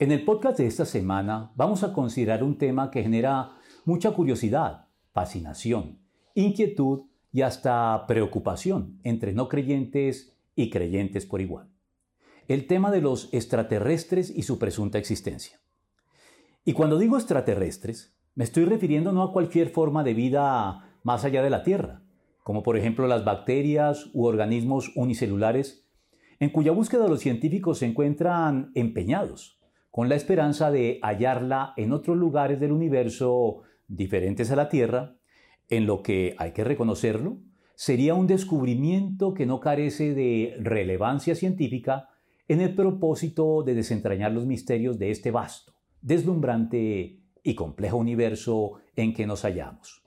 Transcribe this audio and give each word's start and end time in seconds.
En 0.00 0.12
el 0.12 0.24
podcast 0.24 0.58
de 0.58 0.66
esta 0.66 0.84
semana 0.84 1.50
vamos 1.56 1.82
a 1.82 1.92
considerar 1.92 2.44
un 2.44 2.56
tema 2.56 2.92
que 2.92 3.02
genera 3.02 3.56
mucha 3.84 4.12
curiosidad, 4.12 4.86
fascinación, 5.12 5.98
inquietud 6.36 7.06
y 7.32 7.42
hasta 7.42 8.04
preocupación 8.06 9.00
entre 9.02 9.32
no 9.32 9.48
creyentes 9.48 10.38
y 10.54 10.70
creyentes 10.70 11.26
por 11.26 11.40
igual. 11.40 11.72
El 12.46 12.68
tema 12.68 12.92
de 12.92 13.00
los 13.00 13.28
extraterrestres 13.32 14.30
y 14.30 14.44
su 14.44 14.60
presunta 14.60 14.98
existencia. 14.98 15.58
Y 16.64 16.74
cuando 16.74 16.96
digo 16.96 17.16
extraterrestres, 17.16 18.16
me 18.36 18.44
estoy 18.44 18.66
refiriendo 18.66 19.10
no 19.10 19.24
a 19.24 19.32
cualquier 19.32 19.68
forma 19.68 20.04
de 20.04 20.14
vida 20.14 20.94
más 21.02 21.24
allá 21.24 21.42
de 21.42 21.50
la 21.50 21.64
Tierra, 21.64 22.04
como 22.44 22.62
por 22.62 22.76
ejemplo 22.76 23.08
las 23.08 23.24
bacterias 23.24 24.10
u 24.12 24.26
organismos 24.26 24.92
unicelulares, 24.94 25.88
en 26.38 26.50
cuya 26.50 26.70
búsqueda 26.70 27.08
los 27.08 27.18
científicos 27.18 27.78
se 27.78 27.86
encuentran 27.86 28.70
empeñados, 28.76 29.57
con 29.98 30.08
la 30.08 30.14
esperanza 30.14 30.70
de 30.70 31.00
hallarla 31.02 31.72
en 31.76 31.92
otros 31.92 32.16
lugares 32.16 32.60
del 32.60 32.70
universo 32.70 33.62
diferentes 33.88 34.48
a 34.52 34.54
la 34.54 34.68
Tierra, 34.68 35.16
en 35.68 35.86
lo 35.86 36.04
que, 36.04 36.36
hay 36.38 36.52
que 36.52 36.62
reconocerlo, 36.62 37.38
sería 37.74 38.14
un 38.14 38.28
descubrimiento 38.28 39.34
que 39.34 39.44
no 39.44 39.58
carece 39.58 40.14
de 40.14 40.54
relevancia 40.60 41.34
científica 41.34 42.10
en 42.46 42.60
el 42.60 42.76
propósito 42.76 43.64
de 43.64 43.74
desentrañar 43.74 44.30
los 44.30 44.46
misterios 44.46 45.00
de 45.00 45.10
este 45.10 45.32
vasto, 45.32 45.72
deslumbrante 46.00 47.18
y 47.42 47.54
complejo 47.56 47.96
universo 47.96 48.74
en 48.94 49.12
que 49.12 49.26
nos 49.26 49.42
hallamos. 49.42 50.04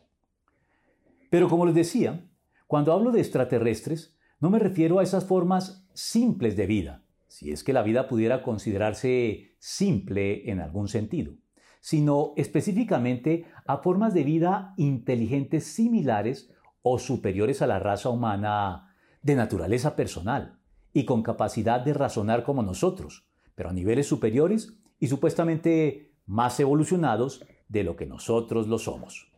Pero 1.30 1.50
como 1.50 1.66
les 1.66 1.76
decía, 1.76 2.26
cuando 2.66 2.94
hablo 2.94 3.12
de 3.12 3.20
extraterrestres, 3.20 4.18
no 4.40 4.50
me 4.50 4.60
refiero 4.60 5.00
a 5.00 5.04
esas 5.04 5.26
formas 5.26 5.86
simples 5.94 6.56
de 6.56 6.66
vida, 6.66 7.01
si 7.32 7.50
es 7.50 7.64
que 7.64 7.72
la 7.72 7.82
vida 7.82 8.10
pudiera 8.10 8.44
considerarse 8.44 9.56
simple 9.58 10.52
en 10.52 10.60
algún 10.60 10.90
sentido, 10.90 11.32
sino 11.80 12.34
específicamente 12.36 13.46
a 13.66 13.78
formas 13.78 14.14
de 14.14 14.26
vida 14.26 14.74
inteligentes 14.76 15.64
similares 15.64 16.52
o 16.82 17.00
superiores 17.00 17.62
a 17.62 17.68
la 17.68 17.80
raza 17.80 18.10
humana 18.10 18.94
de 19.22 19.36
naturaleza 19.36 19.96
personal 19.96 20.60
y 20.92 21.06
con 21.06 21.24
capacidad 21.24 21.80
de 21.80 21.94
razonar 21.94 22.44
como 22.44 22.64
nosotros, 22.64 23.26
pero 23.56 23.70
a 23.70 23.74
niveles 23.74 24.08
superiores 24.08 24.74
y 25.00 25.08
supuestamente 25.08 26.12
más 26.26 26.60
evolucionados 26.60 27.46
de 27.70 27.86
lo 27.86 27.96
que 27.96 28.08
nosotros 28.08 28.68
lo 28.68 28.78
somos. 28.78 29.32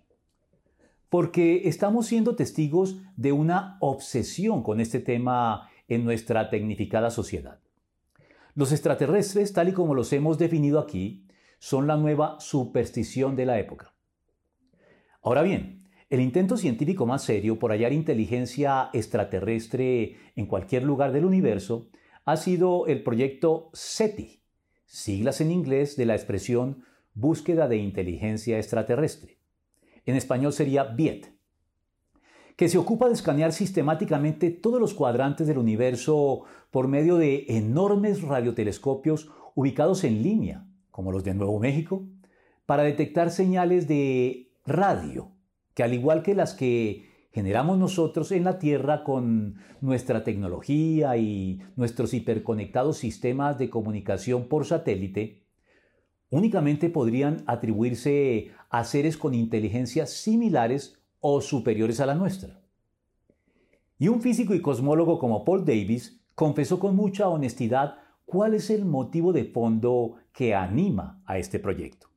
Porque 1.10 1.68
estamos 1.68 2.08
siendo 2.08 2.36
testigos 2.36 2.98
de 3.18 3.34
una 3.34 3.78
obsesión 3.82 4.64
con 4.64 4.80
este 4.80 5.00
tema 5.00 5.70
en 5.88 6.04
nuestra 6.06 6.50
tecnificada 6.50 7.12
sociedad. 7.12 7.60
Los 8.56 8.72
extraterrestres, 8.72 9.52
tal 9.52 9.70
y 9.70 9.72
como 9.74 9.96
los 9.96 10.14
hemos 10.14 10.38
definido 10.38 10.80
aquí, 10.80 11.26
son 11.58 11.88
la 11.88 11.98
nueva 11.98 12.40
superstición 12.40 13.36
de 13.36 13.48
la 13.48 13.60
época. 13.60 13.96
Ahora 15.24 15.42
bien, 15.42 15.80
el 16.10 16.20
intento 16.20 16.58
científico 16.58 17.08
más 17.08 17.24
serio 17.24 17.58
por 17.58 17.72
hallar 17.72 17.94
inteligencia 17.94 18.92
extraterrestre 18.94 20.18
en 20.36 20.46
cualquier 20.46 20.84
lugar 20.84 21.12
del 21.12 21.26
universo 21.26 21.90
ha 22.26 22.38
sido 22.38 22.86
el 22.86 23.02
proyecto 23.02 23.72
SETI, 23.74 24.44
siglas 24.86 25.42
en 25.42 25.52
inglés 25.52 25.96
de 25.96 26.06
la 26.06 26.14
expresión 26.14 26.84
Búsqueda 27.16 27.68
de 27.68 27.78
Inteligencia 27.78 28.60
Extraterrestre. 28.60 29.40
En 30.06 30.16
español 30.16 30.54
sería 30.54 30.84
BIET, 30.84 31.33
que 32.56 32.70
se 32.70 32.78
ocupa 32.78 33.08
de 33.08 33.14
escanear 33.14 33.52
sistemáticamente 33.52 34.52
todos 34.52 34.80
los 34.80 34.94
cuadrantes 34.94 35.48
del 35.48 35.58
universo 35.58 36.44
por 36.72 36.88
medio 36.88 37.18
de 37.18 37.46
enormes 37.50 38.22
radiotelescopios 38.22 39.32
ubicados 39.56 40.04
en 40.04 40.22
línea 40.22 40.66
como 40.94 41.12
los 41.12 41.24
de 41.24 41.34
Nuevo 41.34 41.60
México, 41.60 42.08
para 42.68 42.84
detectar 42.84 43.32
señales 43.32 43.88
de 43.88 44.52
radio, 44.64 45.32
que 45.74 45.82
al 45.82 45.92
igual 45.92 46.22
que 46.22 46.36
las 46.36 46.54
que 46.54 47.28
generamos 47.32 47.80
nosotros 47.80 48.32
en 48.32 48.44
la 48.44 48.60
Tierra 48.60 49.04
con 49.04 49.56
nuestra 49.82 50.24
tecnología 50.24 51.18
y 51.18 51.60
nuestros 51.76 52.14
hiperconectados 52.14 53.00
sistemas 53.00 53.58
de 53.58 53.72
comunicación 53.72 54.48
por 54.48 54.66
satélite, 54.66 55.48
únicamente 56.30 56.92
podrían 56.92 57.44
atribuirse 57.48 58.52
a 58.70 58.84
seres 58.84 59.18
con 59.18 59.34
inteligencias 59.34 60.12
similares 60.12 61.03
o 61.26 61.40
superiores 61.40 62.02
a 62.02 62.06
la 62.06 62.16
nuestra. 62.16 62.60
Y 63.98 64.10
un 64.10 64.22
físico 64.22 64.54
y 64.54 64.62
cosmólogo 64.62 65.20
como 65.20 65.46
Paul 65.46 65.64
Davis 65.64 66.22
confesó 66.36 66.80
con 66.80 66.98
mucha 66.98 67.30
honestidad 67.30 67.96
cuál 68.26 68.54
es 68.54 68.70
el 68.70 68.84
motivo 68.84 69.32
de 69.32 69.46
fondo 69.46 70.18
que 70.34 70.54
anima 70.54 71.24
a 71.26 71.38
este 71.38 71.60
proyecto. 71.60 72.08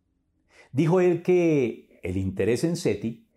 Dijo 0.72 1.00
él 1.00 1.22
que 1.22 2.00
el 2.02 2.16
interés 2.16 2.64
en 2.64 2.74
SETI 2.74 3.28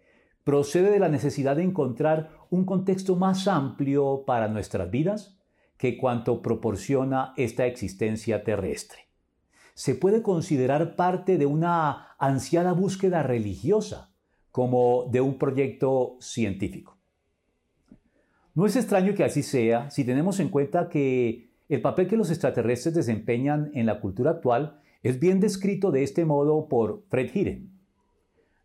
procede 0.43 0.89
de 0.89 0.99
la 0.99 1.07
necesidad 1.07 1.57
de 1.57 1.63
encontrar 1.63 2.31
un 2.49 2.65
contexto 2.65 3.15
más 3.15 3.47
amplio 3.47 4.23
para 4.25 4.47
nuestras 4.47 4.89
vidas 4.89 5.37
que 5.77 5.99
cuanto 5.99 6.41
proporciona 6.41 7.33
esta 7.37 7.67
existencia 7.67 8.43
terrestre. 8.43 9.01
Se 9.75 9.93
puede 9.93 10.23
considerar 10.23 10.95
parte 10.95 11.37
de 11.37 11.45
una 11.45 12.15
ansiada 12.17 12.73
búsqueda 12.73 13.21
religiosa 13.21 14.08
como 14.51 15.05
de 15.11 15.21
un 15.21 15.37
proyecto 15.37 16.17
científico. 16.19 16.97
No 18.55 18.65
es 18.65 18.75
extraño 18.75 19.13
que 19.13 19.23
así 19.23 19.43
sea 19.43 19.89
si 19.89 20.03
tenemos 20.03 20.39
en 20.39 20.49
cuenta 20.49 20.89
que 20.89 21.49
el 21.69 21.81
papel 21.81 22.07
que 22.07 22.17
los 22.17 22.31
extraterrestres 22.31 22.95
desempeñan 22.95 23.71
en 23.73 23.85
la 23.85 24.01
cultura 24.01 24.31
actual 24.31 24.81
es 25.03 25.19
bien 25.19 25.39
descrito 25.39 25.91
de 25.91 26.03
este 26.03 26.25
modo 26.25 26.67
por 26.67 27.03
Fred 27.09 27.29
Hiren. 27.33 27.79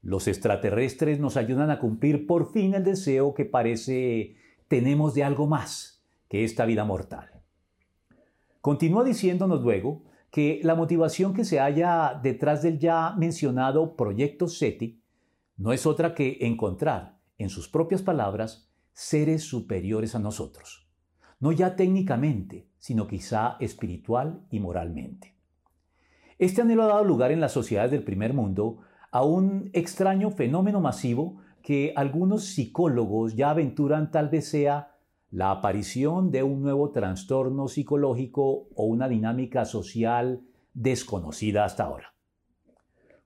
Los 0.02 0.26
extraterrestres 0.26 1.20
nos 1.20 1.36
ayudan 1.36 1.70
a 1.70 1.78
cumplir 1.78 2.26
por 2.26 2.50
fin 2.52 2.74
el 2.74 2.84
deseo 2.84 3.34
que 3.34 3.44
parece 3.44 4.36
tenemos 4.68 5.14
de 5.14 5.24
algo 5.24 5.46
más 5.46 6.02
que 6.28 6.44
esta 6.44 6.64
vida 6.64 6.84
mortal. 6.84 7.30
Continúa 8.60 9.04
diciéndonos 9.04 9.62
luego 9.62 10.02
que 10.30 10.60
la 10.64 10.74
motivación 10.74 11.34
que 11.34 11.44
se 11.44 11.60
halla 11.60 12.18
detrás 12.22 12.62
del 12.62 12.78
ya 12.78 13.14
mencionado 13.16 13.94
proyecto 13.94 14.48
SETI 14.48 15.03
no 15.56 15.72
es 15.72 15.86
otra 15.86 16.14
que 16.14 16.38
encontrar, 16.40 17.18
en 17.38 17.48
sus 17.48 17.68
propias 17.68 18.02
palabras, 18.02 18.70
seres 18.92 19.42
superiores 19.42 20.14
a 20.14 20.18
nosotros 20.18 20.84
no 21.44 21.52
ya 21.52 21.76
técnicamente, 21.76 22.70
sino 22.78 23.06
quizá 23.06 23.56
espiritual 23.60 24.46
y 24.50 24.60
moralmente. 24.60 25.36
Este 26.38 26.62
anhelo 26.62 26.84
ha 26.84 26.86
dado 26.86 27.04
lugar 27.04 27.32
en 27.32 27.40
las 27.40 27.52
sociedades 27.52 27.90
del 27.90 28.02
primer 28.02 28.32
mundo 28.32 28.78
a 29.10 29.22
un 29.24 29.68
extraño 29.74 30.30
fenómeno 30.30 30.80
masivo 30.80 31.42
que 31.62 31.92
algunos 31.96 32.46
psicólogos 32.46 33.36
ya 33.36 33.50
aventuran 33.50 34.10
tal 34.10 34.30
vez 34.30 34.48
sea 34.48 34.94
la 35.30 35.50
aparición 35.50 36.30
de 36.30 36.42
un 36.42 36.62
nuevo 36.62 36.92
trastorno 36.92 37.68
psicológico 37.68 38.68
o 38.74 38.86
una 38.86 39.06
dinámica 39.06 39.66
social 39.66 40.40
desconocida 40.72 41.66
hasta 41.66 41.84
ahora, 41.84 42.13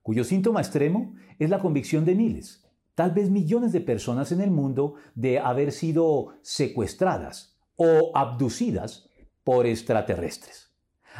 cuyo 0.01 0.23
síntoma 0.23 0.61
extremo 0.61 1.15
es 1.37 1.49
la 1.49 1.59
convicción 1.59 2.05
de 2.05 2.15
miles, 2.15 2.67
tal 2.95 3.11
vez 3.11 3.29
millones 3.29 3.71
de 3.71 3.81
personas 3.81 4.31
en 4.31 4.41
el 4.41 4.51
mundo 4.51 4.95
de 5.15 5.39
haber 5.39 5.71
sido 5.71 6.33
secuestradas 6.41 7.57
o 7.75 8.11
abducidas 8.15 9.09
por 9.43 9.65
extraterrestres, 9.65 10.73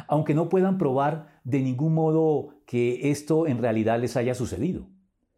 aunque 0.08 0.34
no 0.34 0.48
puedan 0.48 0.78
probar 0.78 1.40
de 1.44 1.60
ningún 1.60 1.94
modo 1.94 2.60
que 2.66 3.10
esto 3.10 3.46
en 3.46 3.58
realidad 3.58 4.00
les 4.00 4.16
haya 4.16 4.34
sucedido, 4.34 4.88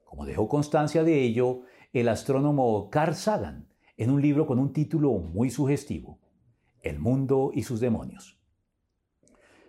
como 0.04 0.26
dejó 0.26 0.48
constancia 0.48 1.04
de 1.04 1.22
ello 1.22 1.62
el 1.92 2.08
astrónomo 2.08 2.90
Carl 2.90 3.14
Sagan 3.14 3.68
en 3.96 4.10
un 4.10 4.20
libro 4.20 4.46
con 4.46 4.58
un 4.58 4.72
título 4.72 5.12
muy 5.12 5.50
sugestivo, 5.50 6.18
El 6.80 6.98
mundo 6.98 7.50
y 7.54 7.62
sus 7.62 7.80
demonios. 7.80 8.38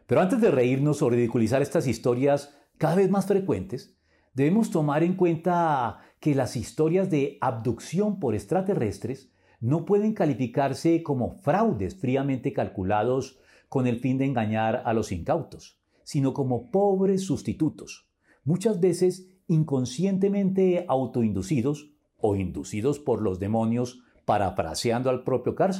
Pero 0.07 0.21
antes 0.21 0.41
de 0.41 0.51
reírnos 0.51 1.01
o 1.01 1.09
ridiculizar 1.09 1.61
estas 1.61 1.87
historias 1.87 2.57
cada 2.77 2.95
vez 2.95 3.09
más 3.09 3.25
frecuentes, 3.25 3.95
debemos 4.33 4.71
tomar 4.71 5.03
en 5.03 5.15
cuenta 5.15 5.99
que 6.19 6.35
las 6.35 6.55
historias 6.55 7.09
de 7.09 7.37
abducción 7.41 8.19
por 8.19 8.35
extraterrestres 8.35 9.31
no 9.59 9.85
pueden 9.85 10.13
calificarse 10.13 11.03
como 11.03 11.37
fraudes 11.41 11.95
fríamente 11.95 12.51
calculados 12.51 13.39
con 13.69 13.87
el 13.87 13.99
fin 13.99 14.17
de 14.17 14.25
engañar 14.25 14.83
a 14.85 14.93
los 14.93 15.11
incautos, 15.11 15.79
sino 16.03 16.33
como 16.33 16.69
pobres 16.69 17.23
sustitutos, 17.23 18.09
muchas 18.43 18.79
veces 18.79 19.27
inconscientemente 19.47 20.85
autoinducidos 20.87 21.93
o 22.17 22.35
inducidos 22.35 22.99
por 22.99 23.21
los 23.21 23.39
demonios, 23.39 24.03
parafraseando 24.25 25.09
al 25.09 25.23
propio 25.23 25.55
Carl 25.55 25.73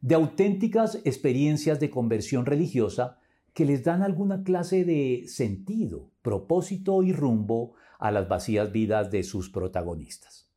de 0.00 0.14
auténticas 0.14 1.00
experiencias 1.04 1.80
de 1.80 1.90
conversión 1.90 2.46
religiosa 2.46 3.18
que 3.56 3.64
les 3.64 3.82
dan 3.82 4.02
alguna 4.02 4.44
clase 4.44 4.84
de 4.84 5.24
sentido, 5.28 6.10
propósito 6.20 7.02
y 7.02 7.14
rumbo 7.14 7.72
a 7.98 8.10
las 8.10 8.28
vacías 8.28 8.70
vidas 8.70 9.10
de 9.10 9.22
sus 9.22 9.48
protagonistas. 9.48 10.52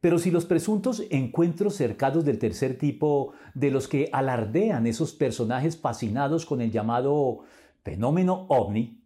Pero 0.00 0.18
si 0.18 0.32
los 0.32 0.44
presuntos 0.44 1.04
encuentros 1.10 1.76
cercados 1.76 2.24
del 2.24 2.40
tercer 2.40 2.76
tipo, 2.78 3.32
de 3.54 3.70
los 3.70 3.86
que 3.86 4.10
alardean 4.12 4.88
esos 4.88 5.12
personajes 5.12 5.76
fascinados 5.76 6.46
con 6.46 6.60
el 6.60 6.72
llamado 6.72 7.44
fenómeno 7.84 8.46
ovni, 8.48 9.04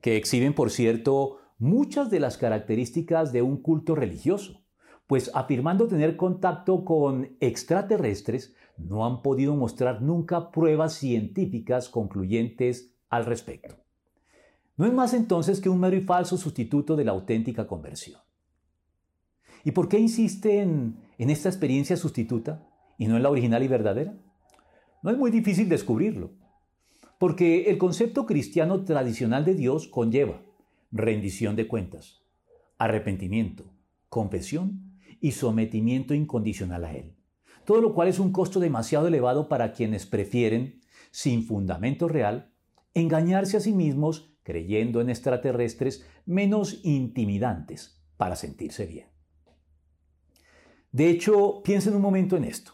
que 0.00 0.16
exhiben, 0.16 0.54
por 0.54 0.72
cierto, 0.72 1.38
muchas 1.60 2.10
de 2.10 2.18
las 2.18 2.36
características 2.36 3.32
de 3.32 3.42
un 3.42 3.58
culto 3.58 3.94
religioso, 3.94 4.64
pues 5.06 5.30
afirmando 5.34 5.86
tener 5.86 6.16
contacto 6.16 6.84
con 6.84 7.36
extraterrestres, 7.38 8.56
no 8.78 9.04
han 9.04 9.22
podido 9.22 9.54
mostrar 9.54 10.02
nunca 10.02 10.50
pruebas 10.50 10.94
científicas 10.94 11.88
concluyentes 11.88 12.94
al 13.08 13.26
respecto. 13.26 13.76
No 14.76 14.86
es 14.86 14.92
más 14.92 15.12
entonces 15.14 15.60
que 15.60 15.68
un 15.68 15.80
mero 15.80 15.96
y 15.96 16.00
falso 16.00 16.36
sustituto 16.36 16.94
de 16.94 17.04
la 17.04 17.10
auténtica 17.10 17.66
conversión. 17.66 18.20
¿Y 19.64 19.72
por 19.72 19.88
qué 19.88 19.98
insisten 19.98 20.96
en 21.18 21.30
esta 21.30 21.48
experiencia 21.48 21.96
sustituta 21.96 22.64
y 22.96 23.08
no 23.08 23.16
en 23.16 23.24
la 23.24 23.30
original 23.30 23.62
y 23.62 23.68
verdadera? 23.68 24.16
No 25.02 25.10
es 25.10 25.18
muy 25.18 25.30
difícil 25.30 25.68
descubrirlo, 25.68 26.30
porque 27.18 27.70
el 27.70 27.78
concepto 27.78 28.24
cristiano 28.24 28.84
tradicional 28.84 29.44
de 29.44 29.54
Dios 29.54 29.88
conlleva 29.88 30.40
rendición 30.90 31.56
de 31.56 31.66
cuentas, 31.66 32.22
arrepentimiento, 32.78 33.64
confesión 34.08 34.94
y 35.20 35.32
sometimiento 35.32 36.14
incondicional 36.14 36.84
a 36.84 36.94
Él. 36.94 37.17
Todo 37.68 37.82
lo 37.82 37.92
cual 37.92 38.08
es 38.08 38.18
un 38.18 38.32
costo 38.32 38.60
demasiado 38.60 39.08
elevado 39.08 39.46
para 39.46 39.72
quienes 39.72 40.06
prefieren, 40.06 40.80
sin 41.10 41.44
fundamento 41.44 42.08
real, 42.08 42.50
engañarse 42.94 43.58
a 43.58 43.60
sí 43.60 43.74
mismos 43.74 44.32
creyendo 44.42 45.02
en 45.02 45.10
extraterrestres 45.10 46.06
menos 46.24 46.80
intimidantes 46.82 48.02
para 48.16 48.36
sentirse 48.36 48.86
bien. 48.86 49.08
De 50.92 51.10
hecho, 51.10 51.60
piensen 51.62 51.94
un 51.94 52.00
momento 52.00 52.38
en 52.38 52.44
esto. 52.44 52.72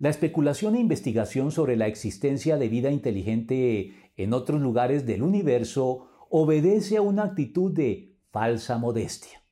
La 0.00 0.08
especulación 0.08 0.74
e 0.74 0.80
investigación 0.80 1.52
sobre 1.52 1.76
la 1.76 1.86
existencia 1.86 2.56
de 2.56 2.68
vida 2.68 2.90
inteligente 2.90 4.10
en 4.16 4.32
otros 4.32 4.60
lugares 4.60 5.06
del 5.06 5.22
universo 5.22 6.08
obedece 6.28 6.96
a 6.96 7.02
una 7.02 7.22
actitud 7.22 7.70
de 7.70 8.16
falsa 8.32 8.78
modestia. 8.78 9.44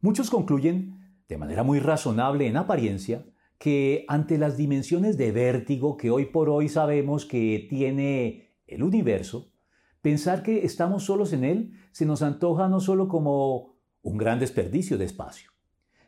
Muchos 0.00 0.30
concluyen, 0.30 1.20
de 1.28 1.36
manera 1.36 1.62
muy 1.62 1.80
razonable 1.80 2.46
en 2.46 2.56
apariencia, 2.56 3.26
que 3.62 4.04
ante 4.08 4.38
las 4.38 4.56
dimensiones 4.56 5.16
de 5.16 5.30
vértigo 5.30 5.96
que 5.96 6.10
hoy 6.10 6.24
por 6.24 6.48
hoy 6.48 6.68
sabemos 6.68 7.24
que 7.24 7.68
tiene 7.70 8.56
el 8.66 8.82
universo, 8.82 9.52
pensar 10.00 10.42
que 10.42 10.64
estamos 10.64 11.04
solos 11.04 11.32
en 11.32 11.44
él 11.44 11.72
se 11.92 12.04
nos 12.04 12.22
antoja 12.22 12.66
no 12.66 12.80
solo 12.80 13.06
como 13.06 13.76
un 14.02 14.18
gran 14.18 14.40
desperdicio 14.40 14.98
de 14.98 15.04
espacio, 15.04 15.52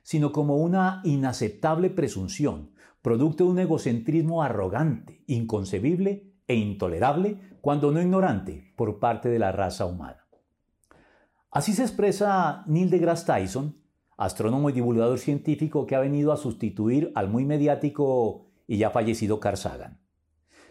sino 0.02 0.32
como 0.32 0.56
una 0.56 1.00
inaceptable 1.04 1.90
presunción, 1.90 2.72
producto 3.02 3.44
de 3.44 3.50
un 3.50 3.58
egocentrismo 3.60 4.42
arrogante, 4.42 5.22
inconcebible 5.28 6.34
e 6.48 6.56
intolerable, 6.56 7.38
cuando 7.60 7.92
no 7.92 8.02
ignorante, 8.02 8.72
por 8.74 8.98
parte 8.98 9.28
de 9.28 9.38
la 9.38 9.52
raza 9.52 9.86
humana. 9.86 10.26
Así 11.52 11.72
se 11.72 11.82
expresa 11.82 12.64
Neil 12.66 12.90
deGrasse 12.90 13.26
Tyson, 13.26 13.76
astrónomo 14.16 14.70
y 14.70 14.72
divulgador 14.72 15.18
científico 15.18 15.86
que 15.86 15.94
ha 15.94 16.00
venido 16.00 16.32
a 16.32 16.36
sustituir 16.36 17.12
al 17.14 17.28
muy 17.28 17.44
mediático 17.44 18.46
y 18.66 18.78
ya 18.78 18.90
fallecido 18.90 19.40
Carl 19.40 19.56
Sagan. 19.56 20.00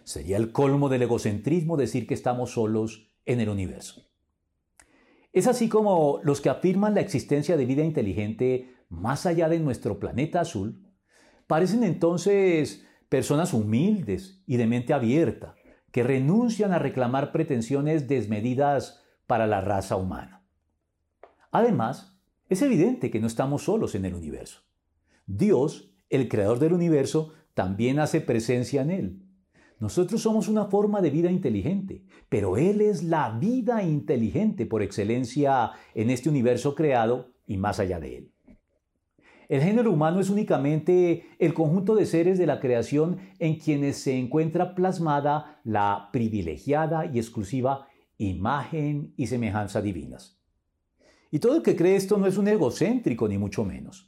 Sería 0.03 0.37
el 0.37 0.51
colmo 0.51 0.89
del 0.89 1.03
egocentrismo 1.03 1.77
decir 1.77 2.07
que 2.07 2.13
estamos 2.13 2.51
solos 2.51 3.11
en 3.25 3.39
el 3.39 3.49
universo. 3.49 4.03
Es 5.31 5.47
así 5.47 5.69
como 5.69 6.19
los 6.23 6.41
que 6.41 6.49
afirman 6.49 6.93
la 6.93 7.01
existencia 7.01 7.57
de 7.57 7.65
vida 7.65 7.83
inteligente 7.83 8.75
más 8.89 9.25
allá 9.25 9.49
de 9.49 9.59
nuestro 9.59 9.99
planeta 9.99 10.41
azul, 10.41 10.87
parecen 11.47 11.83
entonces 11.83 12.85
personas 13.09 13.53
humildes 13.53 14.43
y 14.45 14.57
de 14.57 14.67
mente 14.67 14.93
abierta, 14.93 15.55
que 15.91 16.03
renuncian 16.03 16.71
a 16.73 16.79
reclamar 16.79 17.31
pretensiones 17.31 18.07
desmedidas 18.07 19.03
para 19.27 19.47
la 19.47 19.61
raza 19.61 19.95
humana. 19.95 20.45
Además, 21.51 22.12
es 22.53 22.61
evidente 22.61 23.11
que 23.11 23.19
no 23.19 23.27
estamos 23.27 23.63
solos 23.63 23.95
en 23.95 24.05
el 24.05 24.15
universo. 24.15 24.61
Dios, 25.25 25.93
el 26.09 26.27
creador 26.29 26.59
del 26.59 26.73
universo, 26.73 27.33
también 27.53 27.99
hace 27.99 28.21
presencia 28.21 28.81
en 28.81 28.91
él. 28.91 29.23
Nosotros 29.79 30.21
somos 30.21 30.47
una 30.47 30.65
forma 30.67 31.01
de 31.01 31.09
vida 31.09 31.29
inteligente, 31.29 32.05
pero 32.29 32.55
Él 32.55 32.79
es 32.79 33.03
la 33.03 33.37
vida 33.37 33.83
inteligente 33.83 34.65
por 34.65 34.81
excelencia 34.81 35.71
en 35.93 36.09
este 36.09 36.29
universo 36.29 36.73
creado 36.73 37.33
y 37.45 37.57
más 37.57 37.81
allá 37.81 37.99
de 37.99 38.17
Él. 38.17 38.31
El 39.49 39.61
género 39.61 39.91
humano 39.91 40.21
es 40.21 40.29
únicamente 40.29 41.25
el 41.37 41.53
conjunto 41.53 41.95
de 41.95 42.05
seres 42.05 42.37
de 42.37 42.47
la 42.47 42.61
creación 42.61 43.17
en 43.39 43.59
quienes 43.59 43.97
se 43.97 44.17
encuentra 44.17 44.73
plasmada 44.73 45.59
la 45.65 46.07
privilegiada 46.13 47.05
y 47.05 47.19
exclusiva 47.19 47.87
imagen 48.17 49.13
y 49.17 49.27
semejanza 49.27 49.81
divinas. 49.81 50.42
Y 51.33 51.39
todo 51.39 51.55
el 51.55 51.63
que 51.63 51.75
cree 51.75 51.95
esto 51.95 52.17
no 52.17 52.27
es 52.27 52.37
un 52.37 52.47
egocéntrico, 52.47 53.27
ni 53.27 53.39
mucho 53.39 53.65
menos. 53.65 54.07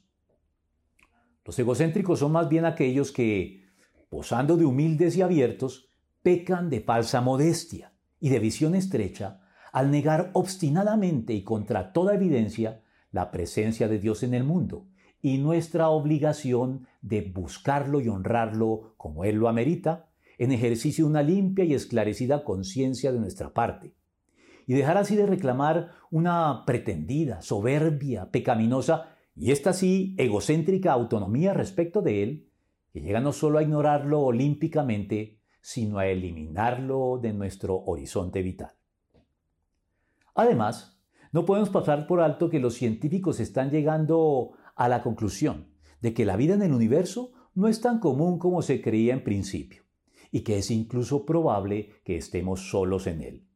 Los 1.44 1.58
egocéntricos 1.58 2.20
son 2.20 2.32
más 2.32 2.48
bien 2.48 2.66
aquellos 2.66 3.12
que, 3.12 3.64
posando 4.10 4.58
de 4.58 4.66
humildes 4.66 5.18
y 5.18 5.24
abiertos, 5.24 5.90
pecan 6.22 6.70
de 6.70 6.82
falsa 6.82 7.22
modestia 7.22 7.96
y 8.20 8.30
de 8.30 8.38
visión 8.38 8.76
estrecha 8.76 9.42
al 9.74 9.90
negar 9.90 10.30
obstinadamente 10.34 11.34
y 11.34 11.44
contra 11.44 11.94
toda 11.94 12.14
evidencia 12.14 12.84
la 13.10 13.32
presencia 13.32 13.88
de 13.88 13.98
Dios 13.98 14.22
en 14.22 14.36
el 14.36 14.44
mundo 14.44 14.86
y 15.20 15.40
nuestra 15.40 15.90
obligación 15.90 16.86
de 17.02 17.22
buscarlo 17.22 18.02
y 18.02 18.08
honrarlo 18.08 18.94
como 18.98 19.26
Él 19.26 19.38
lo 19.38 19.50
amerita, 19.50 20.12
en 20.38 20.52
ejercicio 20.52 21.06
de 21.06 21.10
una 21.10 21.24
limpia 21.24 21.66
y 21.66 21.74
esclarecida 21.74 22.44
conciencia 22.44 23.12
de 23.12 23.20
nuestra 23.20 23.52
parte 23.52 23.96
y 24.68 24.74
dejar 24.74 24.98
así 24.98 25.16
de 25.16 25.26
reclamar 25.26 25.92
una 26.12 26.64
pretendida, 26.66 27.42
soberbia, 27.42 28.32
pecaminosa 28.32 29.16
y 29.36 29.52
esta 29.52 29.74
sí 29.74 30.16
egocéntrica 30.18 30.94
autonomía 30.94 31.54
respecto 31.54 32.02
de 32.02 32.24
él, 32.24 32.50
que 32.94 33.02
llega 33.02 33.20
no 33.20 33.34
solo 33.34 33.60
a 33.60 33.64
ignorarlo 33.64 34.22
olímpicamente, 34.22 35.40
sino 35.60 35.98
a 35.98 36.08
eliminarlo 36.08 37.20
de 37.22 37.34
nuestro 37.34 37.84
horizonte 37.86 38.42
vital. 38.42 38.72
Además, 40.34 41.02
no 41.32 41.46
podemos 41.46 41.70
pasar 41.70 42.08
por 42.08 42.22
alto 42.22 42.50
que 42.50 42.60
los 42.60 42.76
científicos 42.76 43.40
están 43.40 43.72
llegando 43.72 44.52
a 44.76 44.88
la 44.88 45.02
conclusión 45.02 45.68
de 46.02 46.14
que 46.14 46.26
la 46.26 46.38
vida 46.38 46.54
en 46.54 46.62
el 46.62 46.72
universo 46.72 47.32
no 47.56 47.68
es 47.68 47.82
tan 47.82 48.00
común 48.00 48.38
como 48.38 48.62
se 48.62 48.82
creía 48.82 49.14
en 49.14 49.24
principio, 49.24 49.84
y 50.32 50.42
que 50.42 50.58
es 50.58 50.72
incluso 50.72 51.26
probable 51.26 51.90
que 52.04 52.18
estemos 52.18 52.70
solos 52.70 53.08
en 53.08 53.22
él. 53.22 53.48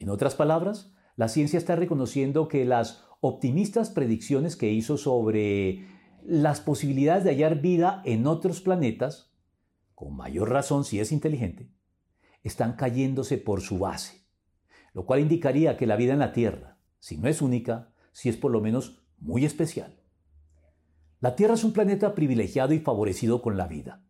En 0.00 0.08
otras 0.08 0.34
palabras, 0.34 0.92
la 1.14 1.28
ciencia 1.28 1.58
está 1.58 1.76
reconociendo 1.76 2.48
que 2.48 2.64
las 2.64 3.04
optimistas 3.20 3.90
predicciones 3.90 4.56
que 4.56 4.72
hizo 4.72 4.96
sobre 4.96 5.86
las 6.24 6.60
posibilidades 6.60 7.22
de 7.22 7.30
hallar 7.30 7.60
vida 7.60 8.02
en 8.06 8.26
otros 8.26 8.62
planetas, 8.62 9.30
con 9.94 10.16
mayor 10.16 10.48
razón 10.48 10.84
si 10.84 11.00
es 11.00 11.12
inteligente, 11.12 11.70
están 12.42 12.72
cayéndose 12.76 13.36
por 13.36 13.60
su 13.60 13.78
base, 13.78 14.24
lo 14.94 15.04
cual 15.04 15.20
indicaría 15.20 15.76
que 15.76 15.86
la 15.86 15.96
vida 15.96 16.14
en 16.14 16.18
la 16.18 16.32
Tierra, 16.32 16.78
si 16.98 17.18
no 17.18 17.28
es 17.28 17.42
única, 17.42 17.92
si 18.12 18.30
es 18.30 18.38
por 18.38 18.50
lo 18.50 18.62
menos 18.62 19.02
muy 19.18 19.44
especial. 19.44 20.00
La 21.20 21.36
Tierra 21.36 21.54
es 21.54 21.64
un 21.64 21.74
planeta 21.74 22.14
privilegiado 22.14 22.72
y 22.72 22.78
favorecido 22.78 23.42
con 23.42 23.58
la 23.58 23.66
vida. 23.66 24.02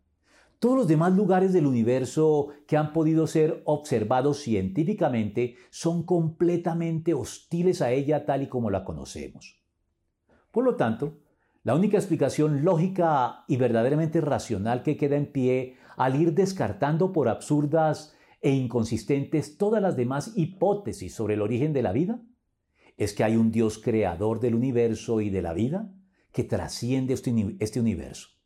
Todos 0.61 0.77
los 0.77 0.89
demás 0.89 1.15
lugares 1.15 1.55
del 1.55 1.67
universo 1.67 2.49
que 2.67 2.77
han 2.77 2.93
podido 2.93 3.27
ser 3.27 3.63
observados 3.65 4.41
científicamente 4.41 5.55
son 5.71 6.03
completamente 6.03 7.15
hostiles 7.15 7.81
a 7.81 7.93
ella 7.93 8.27
tal 8.27 8.43
y 8.43 8.49
como 8.49 8.69
la 8.69 8.85
conocemos. 8.85 9.59
Por 10.51 10.65
lo 10.65 10.77
tanto, 10.77 11.17
la 11.63 11.75
única 11.75 11.97
explicación 11.97 12.63
lógica 12.63 13.47
y 13.49 13.57
verdaderamente 13.57 14.21
racional 14.21 14.83
que 14.83 14.99
queda 14.99 15.17
en 15.17 15.33
pie 15.33 15.77
al 15.97 16.21
ir 16.21 16.35
descartando 16.35 17.11
por 17.11 17.31
absurdas 17.31 18.15
e 18.43 18.51
inconsistentes 18.51 19.57
todas 19.57 19.81
las 19.81 19.97
demás 19.97 20.35
hipótesis 20.37 21.15
sobre 21.15 21.35
el 21.35 21.41
origen 21.41 21.73
de 21.73 21.83
la 21.83 21.93
vida 21.93 22.21
es 22.99 23.15
que 23.15 23.25
hay 23.25 23.37
un 23.37 23.51
Dios 23.51 23.79
creador 23.79 24.41
del 24.41 24.55
universo 24.55 25.23
y 25.23 25.31
de 25.31 25.41
la 25.41 25.55
vida 25.55 25.91
que 26.33 26.45
trasciende 26.45 27.15
este, 27.15 27.57
este 27.61 27.81
universo 27.81 28.40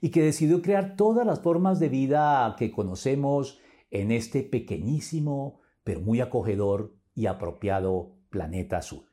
y 0.00 0.10
que 0.10 0.22
decidió 0.22 0.62
crear 0.62 0.96
todas 0.96 1.26
las 1.26 1.40
formas 1.40 1.80
de 1.80 1.88
vida 1.88 2.54
que 2.58 2.70
conocemos 2.70 3.58
en 3.90 4.12
este 4.12 4.42
pequeñísimo 4.42 5.60
pero 5.84 6.00
muy 6.00 6.20
acogedor 6.20 6.94
y 7.14 7.26
apropiado 7.26 8.14
planeta 8.28 8.76
azul. 8.76 9.06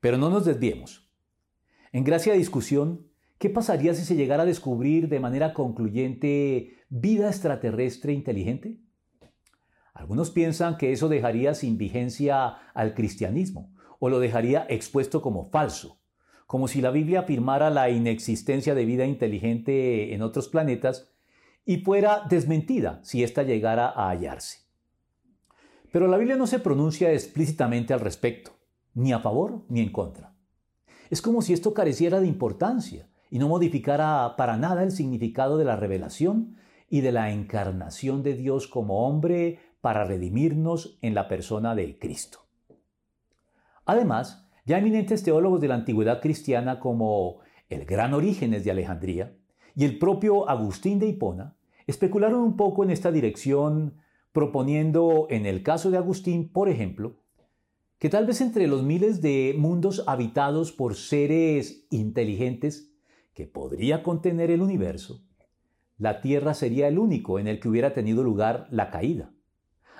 Pero 0.00 0.16
no 0.16 0.30
nos 0.30 0.46
desviemos. 0.46 1.12
En 1.92 2.02
gracia 2.02 2.32
de 2.32 2.38
discusión, 2.38 3.10
¿qué 3.38 3.50
pasaría 3.50 3.92
si 3.92 4.04
se 4.04 4.16
llegara 4.16 4.44
a 4.44 4.46
descubrir 4.46 5.08
de 5.08 5.20
manera 5.20 5.52
concluyente 5.52 6.78
vida 6.88 7.28
extraterrestre 7.28 8.14
inteligente? 8.14 8.80
Algunos 9.92 10.30
piensan 10.30 10.78
que 10.78 10.92
eso 10.92 11.10
dejaría 11.10 11.52
sin 11.52 11.76
vigencia 11.76 12.54
al 12.72 12.94
cristianismo 12.94 13.74
o 13.98 14.08
lo 14.08 14.18
dejaría 14.18 14.66
expuesto 14.70 15.20
como 15.20 15.50
falso, 15.50 15.99
como 16.50 16.66
si 16.66 16.80
la 16.80 16.90
Biblia 16.90 17.20
afirmara 17.20 17.70
la 17.70 17.90
inexistencia 17.90 18.74
de 18.74 18.84
vida 18.84 19.06
inteligente 19.06 20.12
en 20.12 20.20
otros 20.20 20.48
planetas 20.48 21.08
y 21.64 21.76
fuera 21.76 22.26
desmentida 22.28 22.98
si 23.04 23.22
ésta 23.22 23.44
llegara 23.44 23.86
a 23.86 24.10
hallarse. 24.10 24.58
Pero 25.92 26.08
la 26.08 26.16
Biblia 26.16 26.34
no 26.34 26.48
se 26.48 26.58
pronuncia 26.58 27.12
explícitamente 27.12 27.94
al 27.94 28.00
respecto, 28.00 28.50
ni 28.94 29.12
a 29.12 29.20
favor 29.20 29.62
ni 29.68 29.78
en 29.78 29.92
contra. 29.92 30.34
Es 31.08 31.22
como 31.22 31.40
si 31.40 31.52
esto 31.52 31.72
careciera 31.72 32.18
de 32.18 32.26
importancia 32.26 33.08
y 33.30 33.38
no 33.38 33.46
modificara 33.46 34.34
para 34.36 34.56
nada 34.56 34.82
el 34.82 34.90
significado 34.90 35.56
de 35.56 35.66
la 35.66 35.76
revelación 35.76 36.56
y 36.88 37.00
de 37.00 37.12
la 37.12 37.30
encarnación 37.30 38.24
de 38.24 38.34
Dios 38.34 38.66
como 38.66 39.06
hombre 39.06 39.60
para 39.80 40.02
redimirnos 40.02 40.98
en 41.00 41.14
la 41.14 41.28
persona 41.28 41.76
de 41.76 41.96
Cristo. 41.96 42.40
Además, 43.84 44.49
ya 44.64 44.78
eminentes 44.78 45.22
teólogos 45.22 45.60
de 45.60 45.68
la 45.68 45.74
antigüedad 45.74 46.20
cristiana 46.20 46.80
como 46.80 47.38
el 47.68 47.84
gran 47.84 48.14
Orígenes 48.14 48.64
de 48.64 48.70
Alejandría 48.70 49.36
y 49.74 49.84
el 49.84 49.98
propio 49.98 50.48
Agustín 50.48 50.98
de 50.98 51.06
Hipona 51.06 51.56
especularon 51.86 52.40
un 52.40 52.56
poco 52.56 52.84
en 52.84 52.90
esta 52.90 53.10
dirección, 53.10 53.94
proponiendo 54.32 55.26
en 55.30 55.46
el 55.46 55.62
caso 55.62 55.90
de 55.90 55.96
Agustín, 55.96 56.48
por 56.52 56.68
ejemplo, 56.68 57.16
que 57.98 58.08
tal 58.08 58.26
vez 58.26 58.40
entre 58.40 58.66
los 58.66 58.82
miles 58.82 59.20
de 59.20 59.54
mundos 59.58 60.04
habitados 60.06 60.72
por 60.72 60.94
seres 60.94 61.86
inteligentes 61.90 62.92
que 63.34 63.46
podría 63.46 64.02
contener 64.02 64.50
el 64.50 64.62
universo, 64.62 65.22
la 65.98 66.20
Tierra 66.22 66.54
sería 66.54 66.88
el 66.88 66.98
único 66.98 67.38
en 67.38 67.46
el 67.46 67.60
que 67.60 67.68
hubiera 67.68 67.92
tenido 67.92 68.22
lugar 68.22 68.66
la 68.70 68.90
caída, 68.90 69.32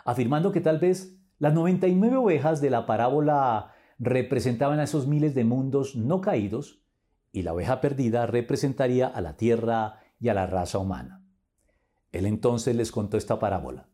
afirmando 0.05 0.51
que 0.51 0.63
tal 0.63 0.79
vez 0.79 1.19
las 1.39 1.53
99 1.53 2.17
ovejas 2.17 2.61
de 2.61 2.71
la 2.71 2.87
parábola 2.87 3.75
representaban 4.01 4.81
a 4.81 4.85
esos 4.85 5.07
miles 5.07 5.35
de 5.35 5.45
mundos 5.45 5.95
no 5.95 6.23
caídos 6.23 6.81
y 7.33 7.43
la 7.43 7.53
oveja 7.53 7.81
perdida 7.81 8.27
representaría 8.27 9.07
a 9.07 9.21
la 9.21 9.37
Tierra 9.37 10.01
y 10.19 10.31
a 10.31 10.35
la 10.35 10.47
raza 10.47 10.79
humana. 10.79 11.23
Él 12.11 12.27
entonces 12.27 12.75
les 12.75 12.91
contó 12.91 13.19
esta 13.19 13.39
parábola. 13.39 13.89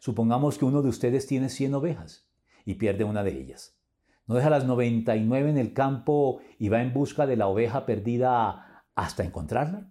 Supongamos 0.00 0.58
que 0.58 0.64
uno 0.64 0.82
de 0.82 0.88
ustedes 0.88 1.26
tiene 1.26 1.48
100 1.48 1.74
ovejas 1.74 2.28
y 2.64 2.74
pierde 2.74 3.04
una 3.04 3.22
de 3.22 3.40
ellas. 3.40 3.78
No 4.26 4.34
deja 4.34 4.50
las 4.50 4.66
99 4.66 5.48
en 5.48 5.58
el 5.58 5.72
campo 5.72 6.40
y 6.58 6.68
va 6.68 6.82
en 6.82 6.92
busca 6.92 7.26
de 7.26 7.36
la 7.36 7.46
oveja 7.46 7.86
perdida 7.86 8.84
hasta 8.96 9.24
encontrarla. 9.24 9.88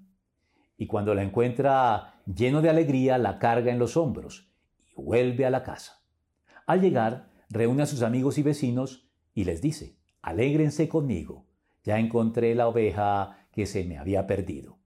Y 0.78 0.88
cuando 0.88 1.16
la 1.16 1.24
encuentra 1.24 2.22
lleno 2.26 2.62
de 2.62 2.70
alegría, 2.70 3.18
la 3.18 3.40
carga 3.40 3.72
en 3.72 3.80
los 3.80 3.96
hombros 3.96 4.52
y 4.86 5.02
vuelve 5.02 5.46
a 5.46 5.50
la 5.50 5.64
casa. 5.64 6.04
Al 6.68 6.82
llegar, 6.82 7.30
reúne 7.50 7.84
a 7.84 7.86
sus 7.86 8.02
amigos 8.02 8.38
y 8.38 8.44
vecinos 8.44 9.05
y 9.36 9.44
les 9.44 9.62
dice, 9.62 9.98
alégrense 10.24 10.90
conmigo, 10.90 11.46
ya 11.84 12.00
encontré 12.00 12.56
la 12.56 12.68
oveja 12.68 13.48
que 13.52 13.68
se 13.68 13.84
me 13.84 14.00
había 14.00 14.26
perdido. 14.26 14.80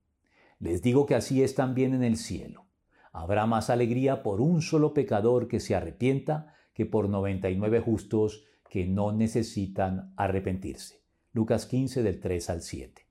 Les 0.60 0.82
digo 0.82 1.06
que 1.06 1.16
así 1.16 1.42
es 1.42 1.56
también 1.56 1.94
en 1.94 2.04
el 2.04 2.18
cielo. 2.18 2.68
Habrá 3.14 3.46
más 3.46 3.70
alegría 3.70 4.22
por 4.24 4.42
un 4.42 4.62
solo 4.62 4.94
pecador 4.94 5.48
que 5.48 5.62
se 5.62 5.76
arrepienta 5.76 6.54
que 6.74 6.86
por 6.86 7.08
99 7.08 7.80
justos 7.80 8.44
que 8.70 8.86
no 8.86 9.12
necesitan 9.12 10.14
arrepentirse. 10.18 11.04
Lucas 11.32 11.66
15 11.66 12.04
del 12.04 12.20
3 12.20 12.50
al 12.50 12.62
7. 12.62 13.08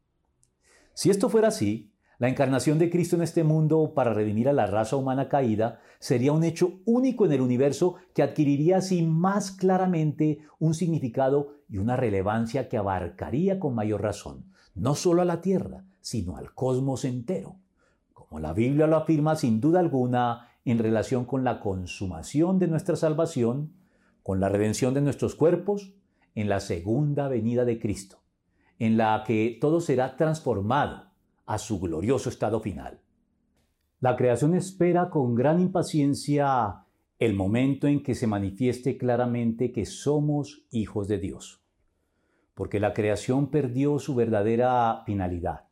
Si 0.92 1.10
esto 1.10 1.28
fuera 1.28 1.48
así, 1.48 1.87
la 2.18 2.28
encarnación 2.28 2.78
de 2.80 2.90
Cristo 2.90 3.14
en 3.14 3.22
este 3.22 3.44
mundo 3.44 3.92
para 3.94 4.12
redimir 4.12 4.48
a 4.48 4.52
la 4.52 4.66
raza 4.66 4.96
humana 4.96 5.28
caída 5.28 5.80
sería 6.00 6.32
un 6.32 6.42
hecho 6.42 6.80
único 6.84 7.24
en 7.24 7.32
el 7.32 7.40
universo 7.40 7.94
que 8.12 8.24
adquiriría 8.24 8.78
así 8.78 9.02
más 9.02 9.52
claramente 9.52 10.40
un 10.58 10.74
significado 10.74 11.54
y 11.68 11.78
una 11.78 11.94
relevancia 11.94 12.68
que 12.68 12.76
abarcaría 12.76 13.60
con 13.60 13.76
mayor 13.76 14.02
razón, 14.02 14.46
no 14.74 14.96
solo 14.96 15.22
a 15.22 15.24
la 15.24 15.40
Tierra, 15.40 15.84
sino 16.00 16.36
al 16.36 16.54
cosmos 16.54 17.04
entero. 17.04 17.56
Como 18.12 18.40
la 18.40 18.52
Biblia 18.52 18.88
lo 18.88 18.96
afirma 18.96 19.36
sin 19.36 19.60
duda 19.60 19.78
alguna 19.78 20.48
en 20.64 20.78
relación 20.78 21.24
con 21.24 21.44
la 21.44 21.60
consumación 21.60 22.58
de 22.58 22.66
nuestra 22.66 22.96
salvación, 22.96 23.74
con 24.24 24.40
la 24.40 24.48
redención 24.48 24.92
de 24.92 25.02
nuestros 25.02 25.36
cuerpos, 25.36 25.92
en 26.34 26.48
la 26.48 26.58
segunda 26.58 27.28
venida 27.28 27.64
de 27.64 27.78
Cristo, 27.78 28.18
en 28.80 28.96
la 28.96 29.22
que 29.24 29.56
todo 29.60 29.80
será 29.80 30.16
transformado 30.16 31.07
a 31.48 31.58
su 31.58 31.80
glorioso 31.80 32.28
estado 32.28 32.60
final. 32.60 33.00
La 33.98 34.14
creación 34.14 34.54
espera 34.54 35.10
con 35.10 35.34
gran 35.34 35.60
impaciencia 35.60 36.84
el 37.18 37.34
momento 37.34 37.88
en 37.88 38.04
que 38.04 38.14
se 38.14 38.28
manifieste 38.28 38.96
claramente 38.96 39.72
que 39.72 39.84
somos 39.84 40.68
hijos 40.70 41.08
de 41.08 41.18
Dios, 41.18 41.64
porque 42.54 42.78
la 42.78 42.92
creación 42.92 43.50
perdió 43.50 43.98
su 43.98 44.14
verdadera 44.14 45.02
finalidad, 45.04 45.64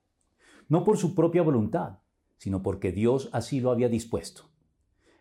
no 0.68 0.82
por 0.82 0.96
su 0.96 1.14
propia 1.14 1.42
voluntad, 1.42 1.98
sino 2.36 2.64
porque 2.64 2.90
Dios 2.90 3.30
así 3.32 3.60
lo 3.60 3.70
había 3.70 3.88
dispuesto 3.88 4.50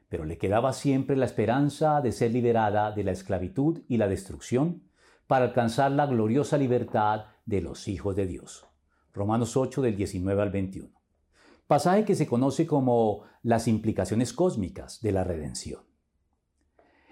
pero 0.09 0.25
le 0.25 0.37
quedaba 0.37 0.73
siempre 0.73 1.15
la 1.15 1.25
esperanza 1.25 2.01
de 2.01 2.11
ser 2.11 2.31
liberada 2.31 2.91
de 2.91 3.03
la 3.03 3.11
esclavitud 3.11 3.81
y 3.87 3.97
la 3.97 4.07
destrucción 4.07 4.83
para 5.27 5.45
alcanzar 5.45 5.91
la 5.91 6.05
gloriosa 6.05 6.57
libertad 6.57 7.25
de 7.45 7.61
los 7.61 7.87
hijos 7.87 8.15
de 8.15 8.27
Dios. 8.27 8.65
Romanos 9.15 9.55
8 9.55 9.81
del 9.81 9.95
19 9.95 10.41
al 10.41 10.51
21. 10.51 10.89
Pasaje 11.67 12.05
que 12.05 12.15
se 12.15 12.27
conoce 12.27 12.67
como 12.67 13.23
las 13.41 13.67
implicaciones 13.67 14.33
cósmicas 14.33 15.01
de 15.01 15.11
la 15.13 15.23
redención. 15.23 15.81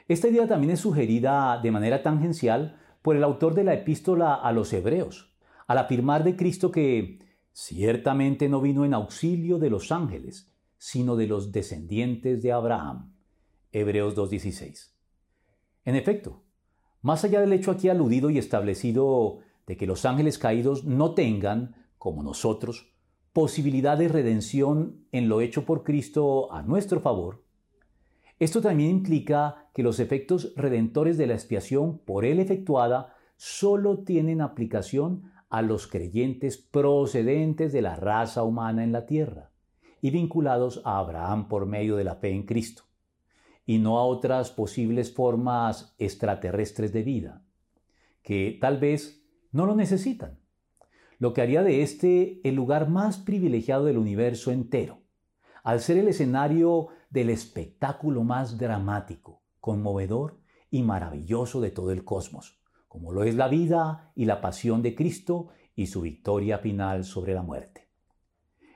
Esta 0.07 0.27
idea 0.27 0.47
también 0.47 0.73
es 0.73 0.81
sugerida 0.81 1.59
de 1.63 1.71
manera 1.71 2.03
tangencial 2.03 2.77
por 3.01 3.15
el 3.15 3.23
autor 3.23 3.55
de 3.55 3.63
la 3.63 3.73
epístola 3.73 4.35
a 4.35 4.51
los 4.51 4.71
Hebreos, 4.73 5.33
al 5.65 5.77
afirmar 5.77 6.23
de 6.23 6.35
Cristo 6.35 6.71
que 6.71 7.19
ciertamente 7.53 8.49
no 8.49 8.61
vino 8.61 8.83
en 8.85 8.93
auxilio 8.93 9.57
de 9.57 9.69
los 9.69 9.91
ángeles, 9.91 10.51
sino 10.77 11.15
de 11.15 11.27
los 11.27 11.51
descendientes 11.51 12.43
de 12.43 12.51
Abraham. 12.51 13.13
Hebreos 13.71 14.15
2.16. 14.15 14.91
En 15.85 15.95
efecto, 15.95 16.43
más 17.01 17.23
allá 17.23 17.41
del 17.41 17.53
hecho 17.53 17.71
aquí 17.71 17.89
aludido 17.89 18.29
y 18.29 18.37
establecido 18.37 19.39
de 19.67 19.77
que 19.77 19.87
los 19.87 20.05
ángeles 20.05 20.37
caídos 20.37 20.83
no 20.83 21.13
tengan, 21.13 21.82
como 22.03 22.21
nosotros, 22.21 22.91
posibilidad 23.31 23.97
de 23.97 24.09
redención 24.09 25.05
en 25.13 25.29
lo 25.29 25.39
hecho 25.39 25.65
por 25.65 25.85
Cristo 25.85 26.51
a 26.51 26.61
nuestro 26.61 26.99
favor, 26.99 27.45
esto 28.39 28.59
también 28.59 28.89
implica 28.89 29.69
que 29.73 29.83
los 29.83 30.01
efectos 30.01 30.51
redentores 30.57 31.17
de 31.17 31.27
la 31.27 31.33
expiación 31.33 31.99
por 31.99 32.25
él 32.25 32.41
efectuada 32.41 33.15
solo 33.37 33.99
tienen 33.99 34.41
aplicación 34.41 35.31
a 35.49 35.61
los 35.61 35.87
creyentes 35.87 36.57
procedentes 36.57 37.71
de 37.71 37.81
la 37.81 37.95
raza 37.95 38.43
humana 38.43 38.83
en 38.83 38.91
la 38.91 39.05
tierra 39.05 39.51
y 40.01 40.09
vinculados 40.09 40.81
a 40.83 40.97
Abraham 40.97 41.47
por 41.47 41.65
medio 41.65 41.95
de 41.95 42.03
la 42.03 42.15
fe 42.15 42.31
en 42.31 42.43
Cristo, 42.43 42.83
y 43.65 43.77
no 43.77 43.97
a 43.97 44.03
otras 44.03 44.51
posibles 44.51 45.13
formas 45.13 45.95
extraterrestres 45.99 46.91
de 46.91 47.03
vida, 47.03 47.45
que 48.23 48.57
tal 48.59 48.77
vez 48.77 49.25
no 49.53 49.65
lo 49.65 49.73
necesitan, 49.73 50.42
lo 51.23 51.33
que 51.33 51.41
haría 51.41 51.63
de 51.63 51.83
este 51.83 52.41
el 52.43 52.55
lugar 52.55 52.89
más 52.89 53.17
privilegiado 53.17 53.85
del 53.85 53.97
universo 53.97 54.51
entero, 54.51 55.03
al 55.63 55.79
ser 55.79 55.97
el 55.97 56.09
escenario 56.09 56.89
del 57.11 57.29
espectáculo 57.29 58.25
más 58.25 58.57
dramático, 58.57 59.41
conmovedor 59.61 60.41
y 60.69 60.83
maravilloso 60.83 61.61
de 61.61 61.71
todo 61.71 61.91
el 61.91 62.03
cosmos, 62.03 62.59
como 62.89 63.13
lo 63.13 63.23
es 63.23 63.35
la 63.35 63.47
vida 63.47 64.11
y 64.15 64.25
la 64.25 64.41
pasión 64.41 64.81
de 64.81 64.95
Cristo 64.95 65.47
y 65.77 65.87
su 65.87 66.01
victoria 66.01 66.57
final 66.57 67.05
sobre 67.05 67.33
la 67.33 67.41
muerte. 67.41 67.87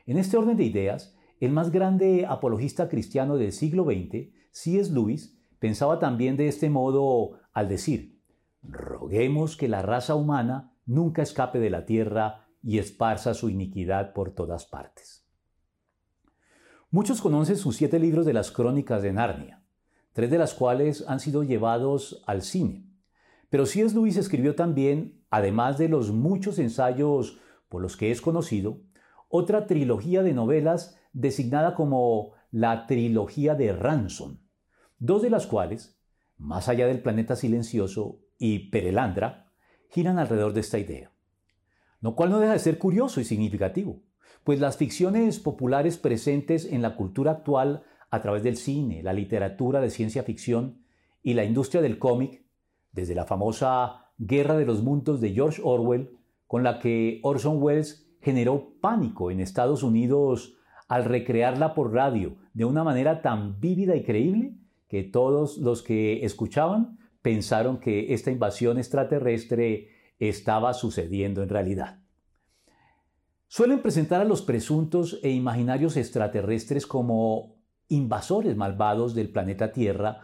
En 0.05 0.17
este 0.17 0.37
orden 0.37 0.55
de 0.55 0.63
ideas, 0.63 1.17
el 1.41 1.51
más 1.51 1.69
grande 1.69 2.25
apologista 2.29 2.87
cristiano 2.87 3.35
del 3.35 3.51
siglo 3.51 3.83
XX, 3.83 4.29
C.S. 4.51 4.93
Lewis, 4.93 5.37
pensaba 5.59 5.99
también 5.99 6.37
de 6.37 6.47
este 6.47 6.69
modo 6.69 7.41
al 7.51 7.67
decir, 7.67 8.21
roguemos 8.63 9.57
que 9.57 9.67
la 9.67 9.81
raza 9.81 10.15
humana 10.15 10.76
nunca 10.87 11.21
escape 11.21 11.59
de 11.59 11.69
la 11.69 11.85
tierra 11.85 12.47
y 12.63 12.79
esparza 12.79 13.35
su 13.35 13.49
iniquidad 13.49 14.13
por 14.13 14.31
todas 14.31 14.65
partes. 14.65 15.25
Muchos 16.89 17.21
conocen 17.21 17.57
sus 17.57 17.75
siete 17.75 17.99
libros 17.99 18.25
de 18.25 18.33
las 18.33 18.49
crónicas 18.49 19.03
de 19.03 19.13
Narnia, 19.13 19.63
tres 20.13 20.31
de 20.31 20.37
las 20.37 20.53
cuales 20.53 21.05
han 21.07 21.19
sido 21.19 21.43
llevados 21.43 22.23
al 22.25 22.41
cine. 22.41 22.89
Pero 23.49 23.65
C.S. 23.65 23.93
Lewis 23.93 24.17
escribió 24.17 24.55
también, 24.55 25.23
además 25.29 25.77
de 25.77 25.89
los 25.89 26.11
muchos 26.11 26.57
ensayos 26.59 27.39
por 27.69 27.81
los 27.81 27.97
que 27.97 28.11
es 28.11 28.21
conocido, 28.21 28.81
otra 29.29 29.67
trilogía 29.67 30.23
de 30.23 30.33
novelas 30.33 30.97
designada 31.11 31.75
como 31.75 32.33
la 32.51 32.87
trilogía 32.87 33.55
de 33.55 33.73
Ransom, 33.73 34.39
dos 34.97 35.21
de 35.21 35.29
las 35.29 35.47
cuales, 35.47 35.99
más 36.37 36.69
allá 36.69 36.87
del 36.87 37.01
planeta 37.01 37.35
silencioso 37.35 38.21
y 38.37 38.69
Perelandra, 38.69 39.46
giran 39.89 40.19
alrededor 40.19 40.53
de 40.53 40.61
esta 40.61 40.79
idea. 40.79 41.11
Lo 42.01 42.15
cual 42.15 42.29
no 42.29 42.39
deja 42.39 42.53
de 42.53 42.59
ser 42.59 42.77
curioso 42.77 43.19
y 43.19 43.23
significativo, 43.23 44.01
pues 44.43 44.59
las 44.59 44.77
ficciones 44.77 45.39
populares 45.39 45.97
presentes 45.97 46.65
en 46.65 46.81
la 46.81 46.95
cultura 46.95 47.31
actual 47.31 47.83
a 48.09 48.21
través 48.21 48.43
del 48.43 48.57
cine, 48.57 49.03
la 49.03 49.13
literatura 49.13 49.81
de 49.81 49.89
ciencia 49.89 50.23
ficción 50.23 50.81
y 51.23 51.33
la 51.33 51.43
industria 51.43 51.81
del 51.81 51.99
cómic, 51.99 52.43
desde 52.91 53.15
la 53.15 53.25
famosa 53.25 54.11
Guerra 54.17 54.57
de 54.57 54.65
los 54.65 54.81
Mundos 54.81 55.21
de 55.21 55.31
George 55.31 55.61
Orwell, 55.63 56.17
con 56.47 56.63
la 56.63 56.79
que 56.79 57.19
Orson 57.23 57.61
Welles 57.61 58.07
generó 58.21 58.73
pánico 58.79 59.31
en 59.31 59.39
Estados 59.39 59.83
Unidos 59.83 60.55
al 60.87 61.05
recrearla 61.05 61.73
por 61.73 61.93
radio 61.93 62.37
de 62.53 62.65
una 62.65 62.83
manera 62.83 63.21
tan 63.21 63.59
vívida 63.59 63.95
y 63.95 64.03
creíble 64.03 64.55
que 64.87 65.03
todos 65.03 65.57
los 65.57 65.83
que 65.83 66.25
escuchaban 66.25 66.97
pensaron 67.27 67.81
que 67.81 68.13
esta 68.13 68.31
invasión 68.31 68.77
extraterrestre 68.77 69.89
estaba 70.17 70.73
sucediendo 70.73 71.43
en 71.43 71.49
realidad. 71.49 71.99
Suelen 73.49 73.81
presentar 73.81 74.21
a 74.21 74.23
los 74.23 74.41
presuntos 74.41 75.19
e 75.23 75.31
imaginarios 75.31 75.97
extraterrestres 75.97 76.87
como 76.87 77.57
invasores 77.89 78.55
malvados 78.55 79.13
del 79.13 79.29
planeta 79.29 79.73
Tierra, 79.73 80.21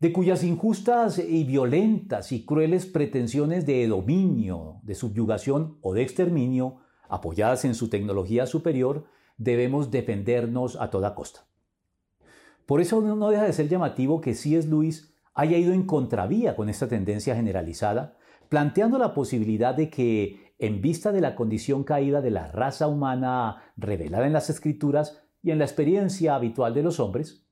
de 0.00 0.10
cuyas 0.10 0.42
injustas 0.42 1.18
y 1.18 1.44
violentas 1.44 2.32
y 2.32 2.46
crueles 2.46 2.86
pretensiones 2.86 3.66
de 3.66 3.86
dominio, 3.86 4.80
de 4.84 4.94
subyugación 4.94 5.76
o 5.82 5.92
de 5.92 6.00
exterminio, 6.00 6.78
apoyadas 7.10 7.66
en 7.66 7.74
su 7.74 7.90
tecnología 7.90 8.46
superior, 8.46 9.04
debemos 9.36 9.90
defendernos 9.90 10.76
a 10.80 10.88
toda 10.88 11.14
costa. 11.14 11.44
Por 12.64 12.80
eso 12.80 13.02
no 13.02 13.28
deja 13.28 13.44
de 13.44 13.52
ser 13.52 13.68
llamativo 13.68 14.22
que 14.22 14.34
C.S. 14.34 14.66
Lewis 14.66 15.11
haya 15.34 15.56
ido 15.56 15.72
en 15.72 15.84
contravía 15.84 16.56
con 16.56 16.68
esta 16.68 16.88
tendencia 16.88 17.34
generalizada, 17.34 18.16
planteando 18.48 18.98
la 18.98 19.14
posibilidad 19.14 19.74
de 19.74 19.88
que, 19.88 20.54
en 20.58 20.82
vista 20.82 21.10
de 21.10 21.20
la 21.20 21.34
condición 21.34 21.84
caída 21.84 22.20
de 22.20 22.30
la 22.30 22.48
raza 22.48 22.86
humana 22.86 23.72
revelada 23.76 24.26
en 24.26 24.32
las 24.32 24.50
escrituras 24.50 25.22
y 25.42 25.50
en 25.50 25.58
la 25.58 25.64
experiencia 25.64 26.34
habitual 26.34 26.74
de 26.74 26.82
los 26.82 27.00
hombres, 27.00 27.46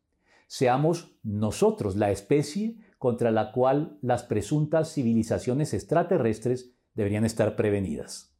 seamos 0.46 1.16
nosotros 1.22 1.96
la 1.96 2.10
especie 2.10 2.76
contra 2.98 3.30
la 3.30 3.52
cual 3.52 3.98
las 4.02 4.24
presuntas 4.24 4.92
civilizaciones 4.92 5.72
extraterrestres 5.72 6.74
deberían 6.94 7.24
estar 7.24 7.56
prevenidas. 7.56 8.36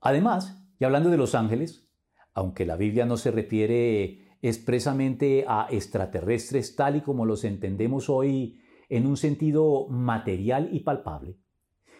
Además, 0.00 0.64
y 0.78 0.84
hablando 0.84 1.10
de 1.10 1.18
los 1.18 1.34
ángeles, 1.34 1.86
aunque 2.32 2.64
la 2.64 2.76
Biblia 2.76 3.04
no 3.04 3.18
se 3.18 3.30
refiere 3.30 4.29
expresamente 4.42 5.44
a 5.46 5.66
extraterrestres 5.70 6.76
tal 6.76 6.96
y 6.96 7.00
como 7.02 7.26
los 7.26 7.44
entendemos 7.44 8.08
hoy 8.08 8.60
en 8.88 9.06
un 9.06 9.16
sentido 9.16 9.86
material 9.88 10.70
y 10.72 10.80
palpable, 10.80 11.38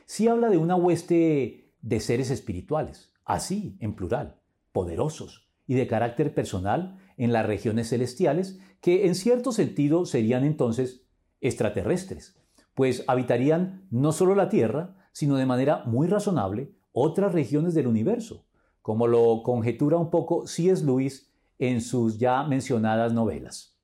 sí 0.07 0.29
habla 0.29 0.49
de 0.49 0.57
una 0.57 0.77
hueste 0.77 1.75
de 1.83 2.01
seres 2.01 2.31
espirituales, 2.31 3.13
así 3.25 3.77
en 3.81 3.95
plural, 3.95 4.41
poderosos 4.73 5.49
y 5.67 5.75
de 5.75 5.87
carácter 5.87 6.35
personal 6.35 6.99
en 7.17 7.33
las 7.33 7.47
regiones 7.47 7.91
celestiales, 7.91 8.59
que 8.81 9.07
en 9.07 9.15
cierto 9.15 9.53
sentido 9.53 10.07
serían 10.07 10.45
entonces 10.45 11.07
extraterrestres, 11.41 12.37
pues 12.75 13.05
habitarían 13.07 13.87
no 13.91 14.13
solo 14.13 14.35
la 14.35 14.49
Tierra, 14.49 14.97
sino 15.13 15.37
de 15.37 15.47
manera 15.47 15.85
muy 15.85 16.09
razonable 16.09 16.73
otras 16.93 17.33
regiones 17.33 17.75
del 17.75 17.87
universo, 17.87 18.47
como 18.83 19.07
lo 19.07 19.43
conjetura 19.43 19.97
un 19.97 20.11
poco 20.11 20.47
C.S. 20.47 20.85
Lewis 20.85 21.30
en 21.61 21.83
sus 21.83 22.19
ya 22.19 22.43
mencionadas 22.43 23.13
novelas. 23.13 23.79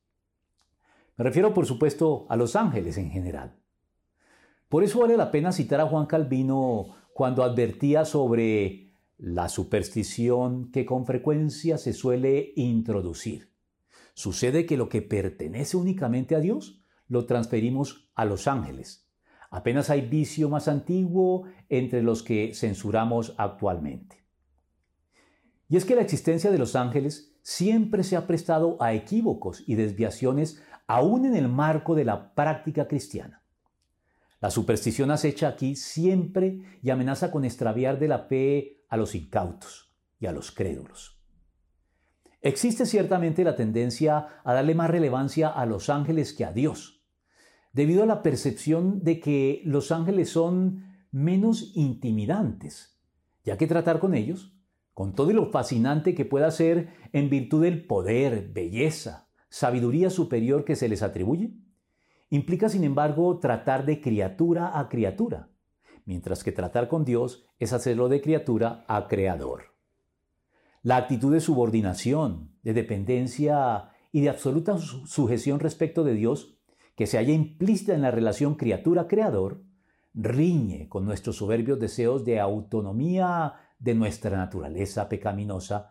Me 1.17 1.25
refiero, 1.25 1.55
por 1.55 1.67
supuesto, 1.67 2.27
a 2.29 2.37
los 2.37 2.57
ángeles 2.57 2.97
en 2.97 3.11
general. 3.11 3.55
Por 4.69 4.83
eso 4.83 5.01
vale 5.01 5.17
la 5.17 5.31
pena 5.31 5.53
citar 5.53 5.81
a 5.81 5.87
Juan 5.87 6.07
Calvino 6.07 6.97
cuando 7.13 7.45
advertía 7.45 8.05
sobre 8.05 8.93
la 9.19 9.49
superstición 9.49 10.71
que 10.73 10.85
con 10.85 11.07
frecuencia 11.07 11.79
se 11.79 11.93
suele 11.93 12.53
introducir. 12.57 13.53
Sucede 14.15 14.67
que 14.67 14.79
lo 14.79 14.89
que 14.89 15.03
pertenece 15.03 15.77
únicamente 15.77 16.35
a 16.35 16.41
Dios 16.41 16.83
lo 17.09 17.27
transferimos 17.27 18.11
a 18.15 18.25
los 18.25 18.49
ángeles. 18.49 19.07
Apenas 19.51 19.91
hay 19.91 20.01
vicio 20.01 20.49
más 20.49 20.67
antiguo 20.67 21.45
entre 21.69 22.03
los 22.03 22.23
que 22.23 22.55
censuramos 22.55 23.35
actualmente. 23.37 24.25
Y 25.69 25.77
es 25.77 25.85
que 25.85 25.95
la 25.95 26.03
existencia 26.03 26.51
de 26.51 26.59
los 26.59 26.75
ángeles 26.77 27.36
siempre 27.47 28.03
se 28.03 28.17
ha 28.17 28.27
prestado 28.27 28.77
a 28.81 28.93
equívocos 28.93 29.63
y 29.69 29.77
desviaciones 29.77 30.61
aún 30.89 31.27
en 31.27 31.37
el 31.37 31.47
marco 31.47 31.95
de 31.95 32.05
la 32.05 32.35
práctica 32.35 32.89
cristiana. 32.89 33.45
La 34.41 34.51
superstición 34.51 35.13
acecha 35.13 35.47
aquí 35.47 35.77
siempre 35.77 36.59
y 36.83 36.91
amenaza 36.91 37.31
con 37.31 37.45
extraviar 37.45 38.01
de 38.01 38.09
la 38.09 38.19
fe 38.19 38.83
a 38.89 38.97
los 38.97 39.15
incautos 39.15 39.95
y 40.19 40.27
a 40.27 40.33
los 40.33 40.51
crédulos. 40.51 41.23
Existe 42.43 42.85
ciertamente 42.85 43.45
la 43.45 43.55
tendencia 43.55 44.41
a 44.43 44.53
darle 44.53 44.75
más 44.75 44.91
relevancia 44.91 45.49
a 45.49 45.67
los 45.67 45.89
ángeles 45.89 46.33
que 46.33 46.45
a 46.45 46.53
Dios, 46.53 47.05
debido 47.73 48.03
a 48.03 48.07
la 48.07 48.25
percepción 48.25 49.05
de 49.05 49.21
que 49.21 49.63
los 49.65 49.93
ángeles 49.93 50.31
son 50.31 51.07
menos 51.13 51.71
intimidantes, 51.77 52.99
ya 53.45 53.57
que 53.57 53.69
tratar 53.69 54.01
con 54.01 54.15
ellos 54.15 54.56
con 54.97 55.13
todo 55.13 55.31
lo 55.35 55.51
fascinante 55.51 56.15
que 56.15 56.25
pueda 56.25 56.51
ser 56.51 56.89
en 57.13 57.29
virtud 57.29 57.65
del 57.65 57.87
poder, 57.87 58.49
belleza, 58.49 59.29
sabiduría 59.51 60.09
superior 60.09 60.65
que 60.65 60.75
se 60.75 60.89
les 60.89 61.03
atribuye, 61.03 61.53
implica 62.31 62.71
sin 62.71 62.83
embargo 62.83 63.39
tratar 63.39 63.85
de 63.85 64.01
criatura 64.01 64.81
a 64.81 64.89
criatura, 64.89 65.51
mientras 66.07 66.43
que 66.43 66.51
tratar 66.51 66.89
con 66.89 67.05
Dios 67.05 67.45
es 67.59 67.75
hacerlo 67.75 68.09
de 68.09 68.23
criatura 68.23 68.87
a 68.89 69.07
creador. 69.07 69.75
La 70.81 70.97
actitud 70.97 71.31
de 71.31 71.41
subordinación, 71.41 72.57
de 72.63 72.73
dependencia 72.73 73.91
y 74.13 74.23
de 74.23 74.31
absoluta 74.31 74.79
sujeción 74.79 75.61
respecto 75.61 76.05
de 76.05 76.15
Dios, 76.15 76.57
que 76.95 77.07
se 77.07 77.19
halla 77.19 77.35
implícita 77.35 77.93
en 77.93 78.01
la 78.01 78.13
relación 78.13 78.55
criatura-creador, 78.55 79.63
riñe 80.15 80.89
con 80.89 81.05
nuestros 81.05 81.37
soberbios 81.37 81.79
deseos 81.79 82.25
de 82.25 82.41
autonomía 82.41 83.66
de 83.79 83.95
nuestra 83.95 84.37
naturaleza 84.37 85.09
pecaminosa 85.09 85.91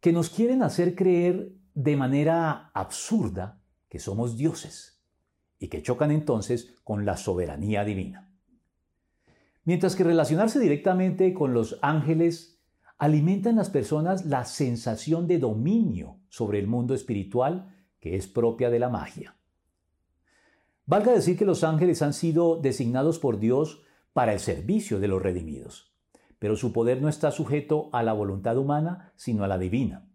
que 0.00 0.12
nos 0.12 0.30
quieren 0.30 0.62
hacer 0.62 0.94
creer 0.94 1.52
de 1.74 1.96
manera 1.96 2.70
absurda 2.74 3.60
que 3.88 3.98
somos 3.98 4.36
dioses 4.36 5.00
y 5.58 5.68
que 5.68 5.82
chocan 5.82 6.10
entonces 6.10 6.74
con 6.84 7.04
la 7.04 7.16
soberanía 7.16 7.84
divina. 7.84 8.30
Mientras 9.64 9.96
que 9.96 10.04
relacionarse 10.04 10.60
directamente 10.60 11.34
con 11.34 11.52
los 11.52 11.78
ángeles 11.82 12.60
alimenta 12.96 13.50
en 13.50 13.56
las 13.56 13.70
personas 13.70 14.26
la 14.26 14.44
sensación 14.44 15.26
de 15.26 15.38
dominio 15.38 16.20
sobre 16.28 16.58
el 16.58 16.66
mundo 16.66 16.94
espiritual 16.94 17.74
que 18.00 18.16
es 18.16 18.26
propia 18.28 18.70
de 18.70 18.78
la 18.78 18.88
magia. 18.88 19.36
Valga 20.86 21.12
decir 21.12 21.36
que 21.36 21.44
los 21.44 21.64
ángeles 21.64 22.00
han 22.02 22.12
sido 22.12 22.60
designados 22.60 23.18
por 23.18 23.38
Dios 23.38 23.82
para 24.12 24.32
el 24.32 24.40
servicio 24.40 25.00
de 25.00 25.08
los 25.08 25.22
redimidos 25.22 25.88
pero 26.38 26.56
su 26.56 26.72
poder 26.72 27.02
no 27.02 27.08
está 27.08 27.30
sujeto 27.30 27.90
a 27.92 28.02
la 28.02 28.12
voluntad 28.12 28.56
humana, 28.56 29.12
sino 29.16 29.44
a 29.44 29.48
la 29.48 29.58
divina, 29.58 30.08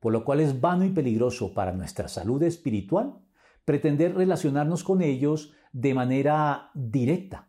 por 0.00 0.12
lo 0.12 0.24
cual 0.24 0.40
es 0.40 0.60
vano 0.60 0.84
y 0.84 0.90
peligroso 0.90 1.54
para 1.54 1.72
nuestra 1.72 2.08
salud 2.08 2.42
espiritual 2.42 3.20
pretender 3.66 4.14
relacionarnos 4.14 4.84
con 4.84 5.02
ellos 5.02 5.52
de 5.72 5.92
manera 5.92 6.70
directa, 6.72 7.48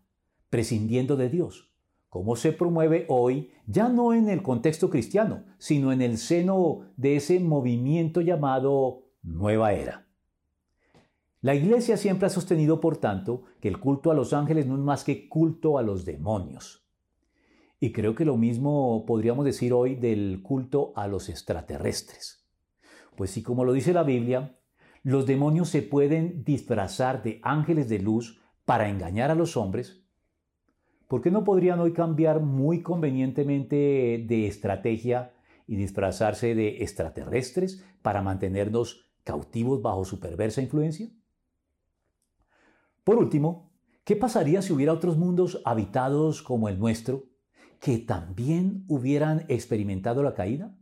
prescindiendo 0.49 1.15
de 1.15 1.29
Dios, 1.29 1.71
como 2.09 2.35
se 2.35 2.51
promueve 2.51 3.05
hoy 3.07 3.51
ya 3.67 3.87
no 3.87 4.13
en 4.13 4.27
el 4.27 4.41
contexto 4.41 4.89
cristiano, 4.89 5.45
sino 5.59 5.91
en 5.91 6.01
el 6.01 6.17
seno 6.17 6.91
de 6.97 7.17
ese 7.17 7.39
movimiento 7.39 8.21
llamado 8.21 9.03
Nueva 9.21 9.73
Era. 9.73 10.07
La 11.41 11.53
Iglesia 11.53 11.97
siempre 11.97 12.25
ha 12.25 12.31
sostenido, 12.31 12.81
por 12.81 12.97
tanto, 12.97 13.43
que 13.61 13.67
el 13.67 13.79
culto 13.79 14.09
a 14.09 14.15
los 14.15 14.33
ángeles 14.33 14.65
no 14.65 14.73
es 14.73 14.81
más 14.81 15.03
que 15.03 15.29
culto 15.29 15.77
a 15.77 15.83
los 15.83 16.03
demonios. 16.03 16.86
Y 17.79 17.91
creo 17.91 18.15
que 18.15 18.25
lo 18.25 18.37
mismo 18.37 19.05
podríamos 19.05 19.45
decir 19.45 19.71
hoy 19.73 19.95
del 19.95 20.41
culto 20.41 20.93
a 20.95 21.07
los 21.07 21.29
extraterrestres. 21.29 22.47
Pues 23.15 23.31
sí, 23.31 23.43
como 23.43 23.65
lo 23.65 23.73
dice 23.73 23.93
la 23.93 24.03
Biblia, 24.03 24.57
los 25.03 25.25
demonios 25.25 25.69
se 25.69 25.83
pueden 25.83 26.43
disfrazar 26.43 27.21
de 27.23 27.39
ángeles 27.43 27.87
de 27.87 27.99
luz 27.99 28.41
para 28.65 28.89
engañar 28.89 29.31
a 29.31 29.35
los 29.35 29.55
hombres. 29.55 30.03
¿Por 31.07 31.21
qué 31.21 31.31
no 31.31 31.43
podrían 31.43 31.79
hoy 31.79 31.93
cambiar 31.93 32.41
muy 32.41 32.81
convenientemente 32.81 34.25
de 34.27 34.47
estrategia 34.47 35.33
y 35.65 35.75
disfrazarse 35.75 36.55
de 36.55 36.83
extraterrestres 36.83 37.85
para 38.01 38.21
mantenernos 38.21 39.09
cautivos 39.23 39.81
bajo 39.81 40.03
su 40.03 40.19
perversa 40.19 40.61
influencia? 40.61 41.09
Por 43.03 43.17
último, 43.17 43.71
¿qué 44.03 44.15
pasaría 44.15 44.61
si 44.61 44.73
hubiera 44.73 44.91
otros 44.91 45.17
mundos 45.17 45.61
habitados 45.63 46.41
como 46.41 46.67
el 46.67 46.77
nuestro, 46.77 47.23
que 47.79 47.97
también 47.97 48.83
hubieran 48.87 49.45
experimentado 49.47 50.23
la 50.23 50.33
caída? 50.33 50.75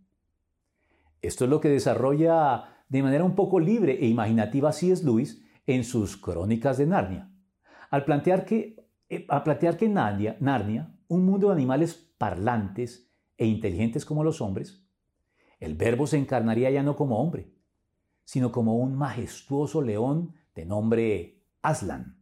Esto 1.22 1.46
es 1.46 1.50
lo 1.50 1.60
que 1.60 1.70
desarrolla 1.70 2.66
de 2.90 3.04
manera 3.04 3.24
un 3.24 3.36
poco 3.36 3.60
libre 3.60 3.98
e 4.02 4.08
imaginativa 4.08 4.72
C.S. 4.72 5.04
Lewis 5.04 5.44
en 5.66 5.84
sus 5.84 6.18
crónicas 6.18 6.78
de 6.78 6.86
Narnia, 6.86 7.32
al 7.90 8.06
plantear 8.06 8.46
que, 8.46 8.88
eh, 9.10 9.26
plantear 9.44 9.78
que 9.78 9.90
Narnia, 9.90 10.38
Narnia, 10.40 10.96
un 11.08 11.26
mundo 11.26 11.48
de 11.48 11.54
animales 11.54 11.96
parlantes 12.18 13.12
e 13.38 13.46
inteligentes 13.46 14.06
como 14.06 14.24
los 14.24 14.42
hombres, 14.42 14.86
el 15.60 15.76
verbo 15.76 16.06
se 16.06 16.18
encarnaría 16.18 16.70
ya 16.70 16.84
no 16.84 16.96
como 16.96 17.20
hombre, 17.20 17.52
sino 18.24 18.52
como 18.52 18.78
un 18.78 18.96
majestuoso 18.96 19.82
león 19.82 20.34
de 20.54 20.66
nombre 20.66 21.44
Aslan, 21.62 22.20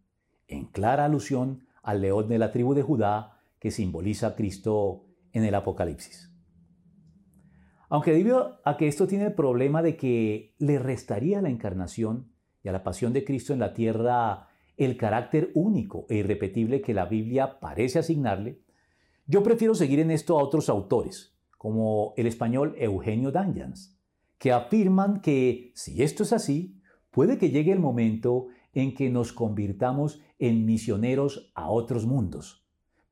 en 0.48 0.66
clara 0.66 1.06
alusión 1.06 1.66
al 1.82 2.02
león 2.02 2.30
de 2.30 2.38
la 2.38 2.52
tribu 2.52 2.74
de 2.74 2.82
Judá 2.82 3.42
que 3.64 3.72
simboliza 3.72 4.28
a 4.28 4.36
Cristo 4.36 5.06
en 5.32 5.46
el 5.46 5.56
Apocalipsis. 5.56 6.30
Aunque 7.88 8.12
debido 8.12 8.60
a 8.66 8.76
que 8.76 8.90
esto 8.90 9.08
tiene 9.08 9.28
el 9.28 9.36
problema 9.36 9.82
de 9.82 9.96
que 9.96 10.54
le 10.58 10.80
restaría 10.80 11.40
a 11.40 11.42
la 11.42 11.50
encarnación 11.50 12.34
y 12.62 12.68
a 12.68 12.74
la 12.74 12.84
pasión 12.84 13.14
de 13.14 13.24
Cristo 13.24 13.54
en 13.54 13.60
la 13.60 13.74
tierra 13.74 14.50
el 14.76 14.98
carácter 14.98 15.52
único 15.54 16.06
e 16.10 16.16
irrepetible 16.18 16.82
que 16.82 16.94
la 16.94 17.06
Biblia 17.06 17.62
parece 17.62 18.00
asignarle, 18.00 18.60
yo 19.28 19.44
prefiero 19.44 19.76
seguir 19.76 20.02
en 20.02 20.12
esto 20.12 20.38
a 20.38 20.44
otros 20.44 20.68
autores, 20.68 21.38
como 21.58 22.14
el 22.18 22.28
español 22.28 22.76
Eugenio 22.78 23.32
Danjans, 23.32 23.98
que 24.40 24.52
afirman 24.52 25.22
que 25.22 25.72
si 25.74 26.04
esto 26.04 26.24
es 26.24 26.34
así, 26.34 26.82
puede 27.12 27.38
que 27.38 27.50
llegue 27.50 27.72
el 27.72 27.80
momento 27.80 28.48
en 28.74 28.94
que 28.94 29.10
nos 29.10 29.32
convirtamos 29.32 30.20
en 30.38 30.66
misioneros 30.66 31.54
a 31.56 31.70
otros 31.70 32.06
mundos, 32.06 32.63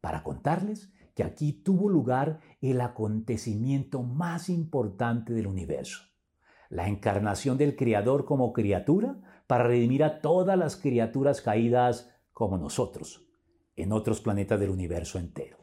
para 0.01 0.23
contarles 0.23 0.91
que 1.15 1.23
aquí 1.23 1.53
tuvo 1.53 1.89
lugar 1.89 2.39
el 2.61 2.81
acontecimiento 2.81 4.03
más 4.03 4.49
importante 4.49 5.33
del 5.33 5.47
universo, 5.47 6.03
la 6.69 6.87
encarnación 6.87 7.57
del 7.57 7.75
Creador 7.75 8.25
como 8.25 8.53
criatura 8.53 9.21
para 9.47 9.65
redimir 9.65 10.03
a 10.03 10.21
todas 10.21 10.57
las 10.57 10.75
criaturas 10.75 11.41
caídas 11.41 12.11
como 12.33 12.57
nosotros, 12.57 13.27
en 13.75 13.91
otros 13.91 14.21
planetas 14.21 14.59
del 14.59 14.69
universo 14.69 15.19
entero. 15.19 15.57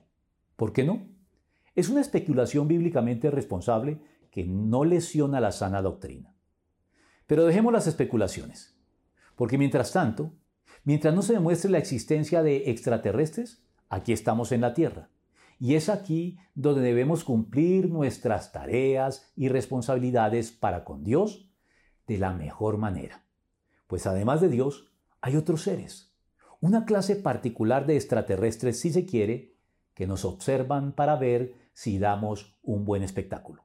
¿Por 0.57 0.72
qué 0.72 0.85
no? 0.85 1.09
Es 1.74 1.88
una 1.88 2.01
especulación 2.01 2.68
bíblicamente 2.68 3.31
responsable 3.31 4.01
que 4.31 4.44
no 4.44 4.85
lesiona 4.85 5.40
la 5.40 5.53
sana 5.53 5.81
doctrina. 5.81 6.35
Pero 7.27 7.44
dejemos 7.44 7.72
las 7.72 7.87
especulaciones, 7.87 8.77
porque 9.37 9.59
mientras 9.59 9.92
tanto, 9.92 10.33
mientras 10.85 11.14
no 11.14 11.22
se 11.22 11.35
demuestre 11.35 11.70
la 11.70 11.79
existencia 11.79 12.42
de 12.42 12.70
extraterrestres, 12.70 13.62
aquí 13.88 14.12
estamos 14.12 14.53
en 14.53 14.61
la 14.61 14.74
Tierra 14.74 15.11
y 15.59 15.74
es 15.74 15.88
aquí 15.88 16.38
donde 16.55 16.83
debemos 16.83 17.24
cumplir 17.24 17.90
nuestras 17.90 18.53
tareas 18.53 19.33
y 19.35 19.48
responsabilidades 19.48 20.53
para 20.53 20.85
con 20.85 21.03
Dios 21.03 21.51
de 22.07 22.18
la 22.18 22.33
mejor 22.33 22.79
manera. 22.79 23.24
Pues 23.87 24.07
además 24.07 24.40
de 24.40 24.48
Dios, 24.48 24.92
hay 25.20 25.37
otros 25.37 25.62
seres, 25.62 26.14
una 26.61 26.85
clase 26.85 27.16
particular 27.16 27.87
de 27.87 27.96
extraterrestres 27.96 28.81
si 28.81 28.90
se 28.90 29.05
quiere, 29.05 29.57
que 29.94 30.07
nos 30.07 30.24
observan 30.24 30.92
para 30.92 31.16
ver 31.16 31.55
si 31.72 31.98
damos 31.98 32.57
un 32.62 32.85
buen 32.85 33.03
espectáculo. 33.03 33.64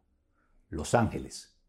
Los 0.69 0.95
ángeles. 0.95 1.59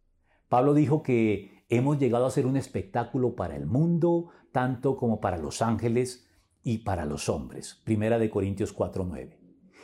Pablo 0.48 0.72
dijo 0.72 1.02
que 1.02 1.64
hemos 1.68 1.98
llegado 1.98 2.26
a 2.26 2.30
ser 2.30 2.46
un 2.46 2.56
espectáculo 2.56 3.34
para 3.34 3.56
el 3.56 3.66
mundo, 3.66 4.30
tanto 4.52 4.96
como 4.96 5.20
para 5.20 5.36
los 5.36 5.60
ángeles 5.60 6.26
y 6.64 6.78
para 6.78 7.04
los 7.04 7.28
hombres. 7.28 7.80
Primera 7.84 8.18
de 8.18 8.30
Corintios 8.30 8.74
4:9. 8.74 9.38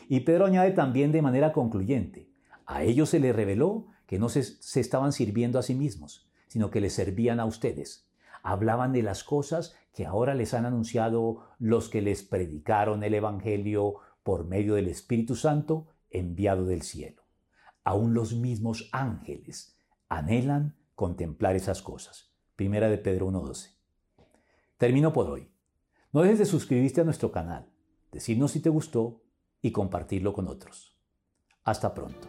Y 0.09 0.21
Pedro 0.21 0.47
añade 0.47 0.73
también 0.73 1.13
de 1.13 1.23
manera 1.23 1.53
concluyente, 1.53 2.31
a 2.71 2.85
ellos 2.85 3.11
se 3.11 3.19
les 3.19 3.35
reveló 3.35 3.89
que 4.07 4.21
no 4.21 4.29
se, 4.29 4.41
estaban 4.81 5.13
sirviendo 5.13 5.59
a 5.59 5.63
sí 5.63 5.75
mismos, 5.75 6.31
sino 6.47 6.71
que 6.71 6.81
les 6.81 6.93
servían 6.93 7.41
a 7.41 7.45
ustedes. 7.45 8.09
Hablaban 8.45 8.93
de 8.93 9.03
las 9.03 9.25
cosas 9.25 9.75
que 9.93 10.07
ahora 10.07 10.35
les 10.35 10.55
han 10.55 10.67
anunciado 10.67 11.49
los 11.59 11.89
que 11.89 12.01
les 12.01 12.23
predicaron 12.23 13.03
el 13.03 13.15
Evangelio 13.15 13.97
por 14.23 14.47
medio 14.47 14.75
del 14.75 14.87
Espíritu 14.87 15.35
Santo 15.35 15.89
enviado 16.11 16.65
del 16.65 16.83
cielo. 16.83 17.23
Aún 17.83 18.15
los 18.15 18.35
mismos 18.35 18.89
ángeles 18.93 19.77
anhelan 20.09 20.77
contemplar 20.95 21.57
esas 21.57 21.83
cosas. 21.83 22.31
Primera 22.55 22.89
de 22.89 22.99
Pedro 22.99 23.29
1.12. 23.31 23.75
Termino 24.77 25.13
por 25.13 25.29
hoy. 25.29 25.51
No 26.13 26.23
dejes 26.23 26.41
de 26.41 26.47
suscribirte 26.47 27.01
a 27.01 27.05
nuestro 27.05 27.31
canal, 27.31 27.67
decirnos 28.11 28.51
si 28.51 28.61
te 28.61 28.69
gustó 28.69 29.23
y 29.63 29.71
compartirlo 29.71 30.33
con 30.33 30.49
otros. 30.49 30.97
Hasta 31.63 31.95
pronto. 31.95 32.27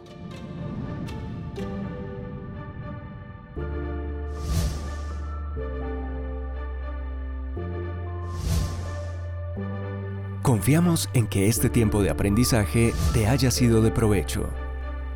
Confiamos 10.42 11.08
en 11.14 11.26
que 11.26 11.48
este 11.48 11.68
tiempo 11.68 12.02
de 12.02 12.10
aprendizaje 12.10 12.92
te 13.14 13.26
haya 13.26 13.50
sido 13.50 13.82
de 13.82 13.90
provecho. 13.90 14.48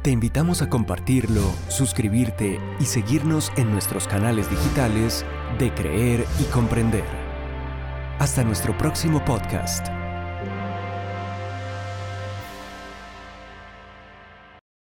Te 0.02 0.10
invitamos 0.10 0.62
a 0.62 0.70
compartirlo, 0.70 1.42
suscribirte 1.68 2.58
y 2.80 2.84
seguirnos 2.86 3.52
en 3.56 3.70
nuestros 3.70 4.08
canales 4.08 4.50
digitales 4.50 5.24
de 5.58 5.72
Creer 5.74 6.24
y 6.40 6.44
Comprender. 6.44 7.25
Hasta 8.18 8.42
nuestro 8.42 8.76
próximo 8.78 9.22
podcast. 9.26 10.05